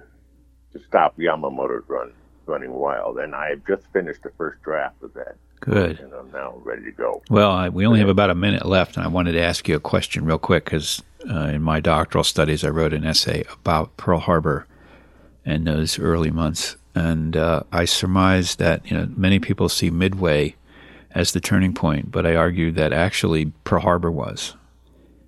to 0.74 0.80
stop 0.88 1.18
Yamamoto's 1.18 1.88
run 1.88 2.12
running 2.46 2.74
wild. 2.74 3.20
And 3.20 3.34
I've 3.34 3.66
just 3.66 3.86
finished 3.94 4.24
the 4.24 4.32
first 4.38 4.62
draft 4.64 5.02
of 5.02 5.14
that. 5.14 5.36
Good. 5.64 6.00
And 6.02 6.14
I'm 6.14 6.30
now 6.32 6.56
ready 6.64 6.84
to 6.84 6.92
go. 6.92 7.24
Well, 7.30 7.52
I, 7.52 7.70
we 7.70 7.86
only 7.86 8.00
have 8.00 8.10
about 8.10 8.30
a 8.30 8.36
minute 8.36 8.66
left, 8.66 8.98
and 8.98 9.06
I 9.06 9.08
wanted 9.08 9.32
to 9.34 9.42
ask 9.42 9.68
you 9.70 9.76
a 9.76 9.80
question 9.80 10.26
real 10.26 10.38
quick 10.38 10.66
because 10.66 11.02
uh, 11.30 11.46
in 11.46 11.62
my 11.62 11.80
doctoral 11.80 12.26
studies, 12.26 12.66
I 12.66 12.70
wrote 12.70 12.94
an 12.94 13.06
essay 13.06 13.46
about 13.50 13.96
Pearl 13.96 14.20
Harbor 14.20 14.68
and 15.46 15.66
those 15.66 15.98
early 16.00 16.32
months, 16.32 16.76
and 16.96 17.38
uh, 17.38 17.64
I 17.72 17.86
surmised 17.86 18.60
that 18.60 18.90
you 18.90 18.98
know 18.98 19.08
many 19.16 19.40
people 19.40 19.70
see 19.70 19.90
Midway 19.90 20.56
as 21.12 21.32
the 21.32 21.40
turning 21.40 21.74
point, 21.74 22.12
but 22.12 22.26
I 22.26 22.36
argue 22.36 22.72
that 22.74 22.92
actually 22.92 23.54
Pearl 23.64 23.82
Harbor 23.82 24.12
was 24.12 24.56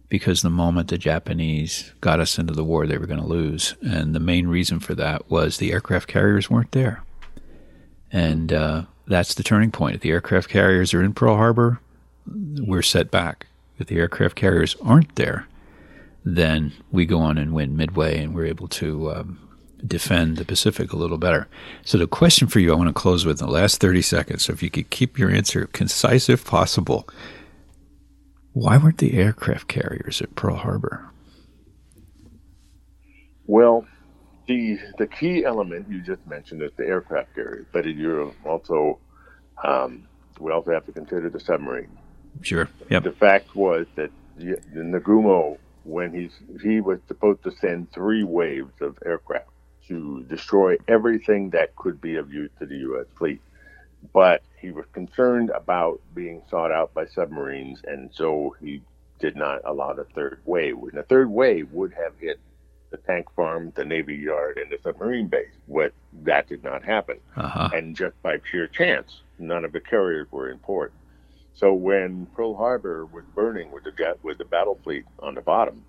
because 0.09 0.41
the 0.41 0.49
moment 0.49 0.89
the 0.89 0.97
Japanese 0.97 1.93
got 2.01 2.19
us 2.19 2.37
into 2.37 2.53
the 2.53 2.63
war, 2.63 2.85
they 2.85 2.97
were 2.97 3.07
going 3.07 3.21
to 3.21 3.25
lose, 3.25 3.75
and 3.81 4.13
the 4.13 4.19
main 4.19 4.47
reason 4.47 4.81
for 4.81 4.95
that 4.95 5.29
was 5.29 5.57
the 5.57 5.71
aircraft 5.71 6.09
carriers 6.09 6.49
weren't 6.49 6.73
there, 6.73 7.03
and 8.11 8.51
uh, 8.51 8.83
that's 9.07 9.33
the 9.33 9.43
turning 9.43 9.71
point. 9.71 9.95
If 9.95 10.01
the 10.01 10.11
aircraft 10.11 10.49
carriers 10.49 10.93
are 10.93 11.03
in 11.03 11.13
Pearl 11.13 11.35
Harbor, 11.35 11.79
we're 12.27 12.81
set 12.81 13.11
back. 13.11 13.47
If 13.77 13.87
the 13.87 13.97
aircraft 13.97 14.35
carriers 14.35 14.75
aren't 14.81 15.15
there, 15.15 15.47
then 16.23 16.71
we 16.91 17.05
go 17.05 17.19
on 17.19 17.37
and 17.37 17.53
win 17.53 17.75
Midway, 17.77 18.19
and 18.19 18.33
we're 18.33 18.45
able 18.45 18.67
to 18.69 19.11
um, 19.11 19.39
defend 19.85 20.37
the 20.37 20.45
Pacific 20.45 20.91
a 20.91 20.97
little 20.97 21.17
better. 21.17 21.47
So, 21.83 21.97
the 21.97 22.07
question 22.07 22.47
for 22.47 22.59
you, 22.59 22.73
I 22.73 22.75
want 22.75 22.89
to 22.89 22.93
close 22.93 23.25
with 23.25 23.41
in 23.41 23.45
the 23.45 23.51
last 23.51 23.79
30 23.79 24.01
seconds. 24.01 24.45
So, 24.45 24.53
if 24.53 24.63
you 24.63 24.69
could 24.69 24.89
keep 24.89 25.19
your 25.19 25.29
answer 25.29 25.67
concise 25.67 26.29
if 26.29 26.45
possible, 26.45 27.07
why 28.53 28.77
weren't 28.77 28.97
the 28.97 29.17
aircraft 29.17 29.67
carriers 29.67 30.21
at 30.21 30.35
Pearl 30.35 30.55
Harbor? 30.55 31.11
Well, 33.45 33.85
the 34.47 34.79
the 34.97 35.07
key 35.07 35.43
element 35.45 35.87
you 35.89 36.01
just 36.01 36.25
mentioned 36.27 36.61
is 36.61 36.71
the 36.77 36.85
aircraft 36.85 37.33
carrier, 37.35 37.65
but 37.71 37.85
you're 37.85 38.31
also 38.45 38.99
um, 39.63 40.07
we 40.39 40.51
also 40.51 40.71
have 40.71 40.85
to 40.85 40.91
consider 40.91 41.29
the 41.29 41.39
submarine. 41.39 41.97
Sure. 42.41 42.69
Yep. 42.89 43.03
The 43.03 43.11
fact 43.13 43.55
was 43.55 43.87
that 43.95 44.11
the, 44.37 44.57
the 44.73 44.81
Nagumo, 44.81 45.57
when 45.83 46.13
he's 46.13 46.31
he 46.61 46.81
was 46.81 46.99
supposed 47.07 47.43
to 47.43 47.51
send 47.51 47.91
three 47.91 48.23
waves 48.23 48.73
of 48.81 48.97
aircraft 49.05 49.49
to 49.87 50.23
destroy 50.23 50.77
everything 50.87 51.51
that 51.51 51.75
could 51.75 52.01
be 52.01 52.15
of 52.15 52.33
use 52.33 52.49
to 52.59 52.65
the 52.65 52.77
U.S. 52.77 53.05
fleet, 53.17 53.41
but 54.13 54.41
he 54.59 54.71
was 54.71 54.85
concerned 54.93 55.51
about 55.51 56.01
being 56.13 56.41
sought 56.49 56.71
out 56.71 56.93
by 56.93 57.05
submarines, 57.05 57.81
and 57.85 58.09
so 58.13 58.55
he 58.59 58.81
did 59.19 59.35
not 59.35 59.61
allow 59.63 59.93
the 59.93 60.03
third 60.15 60.41
wave. 60.45 60.75
And 60.75 60.93
the 60.93 61.03
third 61.03 61.29
wave 61.29 61.71
would 61.71 61.93
have 61.93 62.13
hit 62.19 62.39
the 62.89 62.97
tank 62.97 63.27
farm, 63.35 63.71
the 63.75 63.85
Navy 63.85 64.15
Yard, 64.15 64.57
and 64.57 64.71
the 64.71 64.77
submarine 64.81 65.27
base. 65.27 65.51
What 65.65 65.93
that 66.23 66.47
did 66.47 66.63
not 66.63 66.83
happen, 66.83 67.19
uh-huh. 67.35 67.69
and 67.73 67.95
just 67.95 68.21
by 68.21 68.37
pure 68.37 68.67
chance, 68.67 69.21
none 69.39 69.65
of 69.65 69.71
the 69.71 69.79
carriers 69.79 70.27
were 70.31 70.49
in 70.49 70.59
port. 70.59 70.93
So 71.53 71.73
when 71.73 72.25
Pearl 72.35 72.55
Harbor 72.55 73.05
was 73.05 73.23
burning 73.33 73.71
with 73.71 73.83
the 73.83 74.17
with 74.23 74.37
the 74.37 74.45
battle 74.45 74.79
fleet 74.83 75.05
on 75.19 75.35
the 75.35 75.41
bottom, 75.41 75.83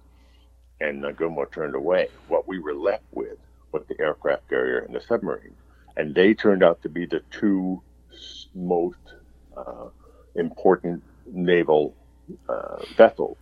and 0.80 1.02
Nagumo 1.02 1.50
turned 1.50 1.74
away, 1.74 2.08
what 2.28 2.46
we 2.46 2.58
were 2.58 2.74
left 2.74 3.04
with 3.12 3.38
was 3.72 3.82
the 3.88 4.00
aircraft 4.00 4.48
carrier 4.48 4.78
and 4.78 4.94
the 4.94 5.00
submarine, 5.00 5.54
and 5.96 6.14
they 6.14 6.34
turned 6.34 6.62
out 6.62 6.82
to 6.82 6.88
be 6.88 7.06
the 7.06 7.20
two 7.30 7.82
most 8.54 8.98
uh, 9.56 9.88
important 10.34 11.02
naval 11.26 11.94
uh, 12.48 12.82
vessels 12.96 13.36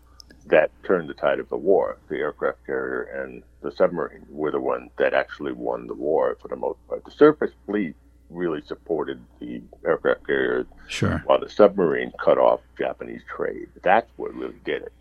that 0.47 0.71
turned 0.85 1.09
the 1.09 1.15
tide 1.15 1.39
of 1.39 1.49
the 1.49 1.57
war. 1.57 1.99
The 2.09 2.17
aircraft 2.17 2.67
carrier 2.67 3.03
and 3.03 3.43
the 3.63 3.73
submarine 3.73 4.27
were 4.29 4.51
the 4.51 4.61
ones 4.61 4.91
that 4.99 5.15
actually 5.15 5.53
won 5.53 5.87
the 5.87 5.95
war 5.95 6.37
for 6.41 6.49
the 6.49 6.57
most 6.57 6.79
part. 6.89 7.05
The 7.05 7.11
surface 7.11 7.53
fleet 7.67 7.95
really 8.31 8.63
supported 8.67 9.23
the 9.41 9.63
aircraft 9.87 10.27
carrier, 10.27 10.67
sure. 10.89 11.23
while 11.27 11.41
the 11.41 11.49
submarine 11.49 12.13
cut 12.23 12.39
off 12.39 12.61
Japanese 12.79 13.23
trade. 13.35 13.69
That's 13.83 14.11
what 14.17 14.35
really 14.35 14.57
did 14.65 14.83
it. 14.83 14.93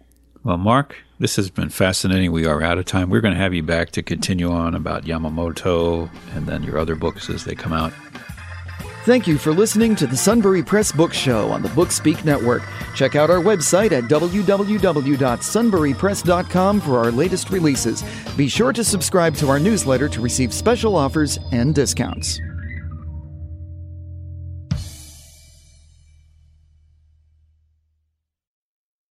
Well, 0.43 0.57
Mark, 0.57 0.97
this 1.19 1.37
has 1.37 1.49
been 1.49 1.69
fascinating. 1.69 2.33
We 2.33 2.45
are 2.45 2.61
out 2.61 2.77
of 2.77 2.85
time. 2.85 3.09
We're 3.09 3.21
going 3.21 3.33
to 3.33 3.39
have 3.39 3.53
you 3.53 3.63
back 3.63 3.91
to 3.91 4.03
continue 4.03 4.51
on 4.51 4.75
about 4.75 5.05
Yamamoto 5.05 6.09
and 6.35 6.47
then 6.47 6.63
your 6.63 6.77
other 6.77 6.95
books 6.95 7.29
as 7.29 7.45
they 7.45 7.55
come 7.55 7.71
out. 7.71 7.93
Thank 9.05 9.27
you 9.27 9.37
for 9.37 9.51
listening 9.51 9.97
to 9.97 10.07
the 10.07 10.15
Sunbury 10.15 10.63
Press 10.63 10.93
Book 10.93 11.13
Show 11.13 11.49
on 11.49 11.61
the 11.61 11.67
Bookspeak 11.67 12.23
Network. 12.23 12.63
Check 12.95 13.17
out 13.17 13.29
our 13.29 13.41
website 13.41 13.91
at 13.91 14.05
www.sunburypress.com 14.05 16.79
for 16.79 16.99
our 16.99 17.11
latest 17.11 17.49
releases. 17.49 18.01
Be 18.37 18.47
sure 18.47 18.71
to 18.71 18.81
subscribe 18.81 19.35
to 19.35 19.49
our 19.49 19.59
newsletter 19.59 20.07
to 20.07 20.21
receive 20.21 20.53
special 20.53 20.95
offers 20.95 21.37
and 21.51 21.75
discounts. 21.75 22.39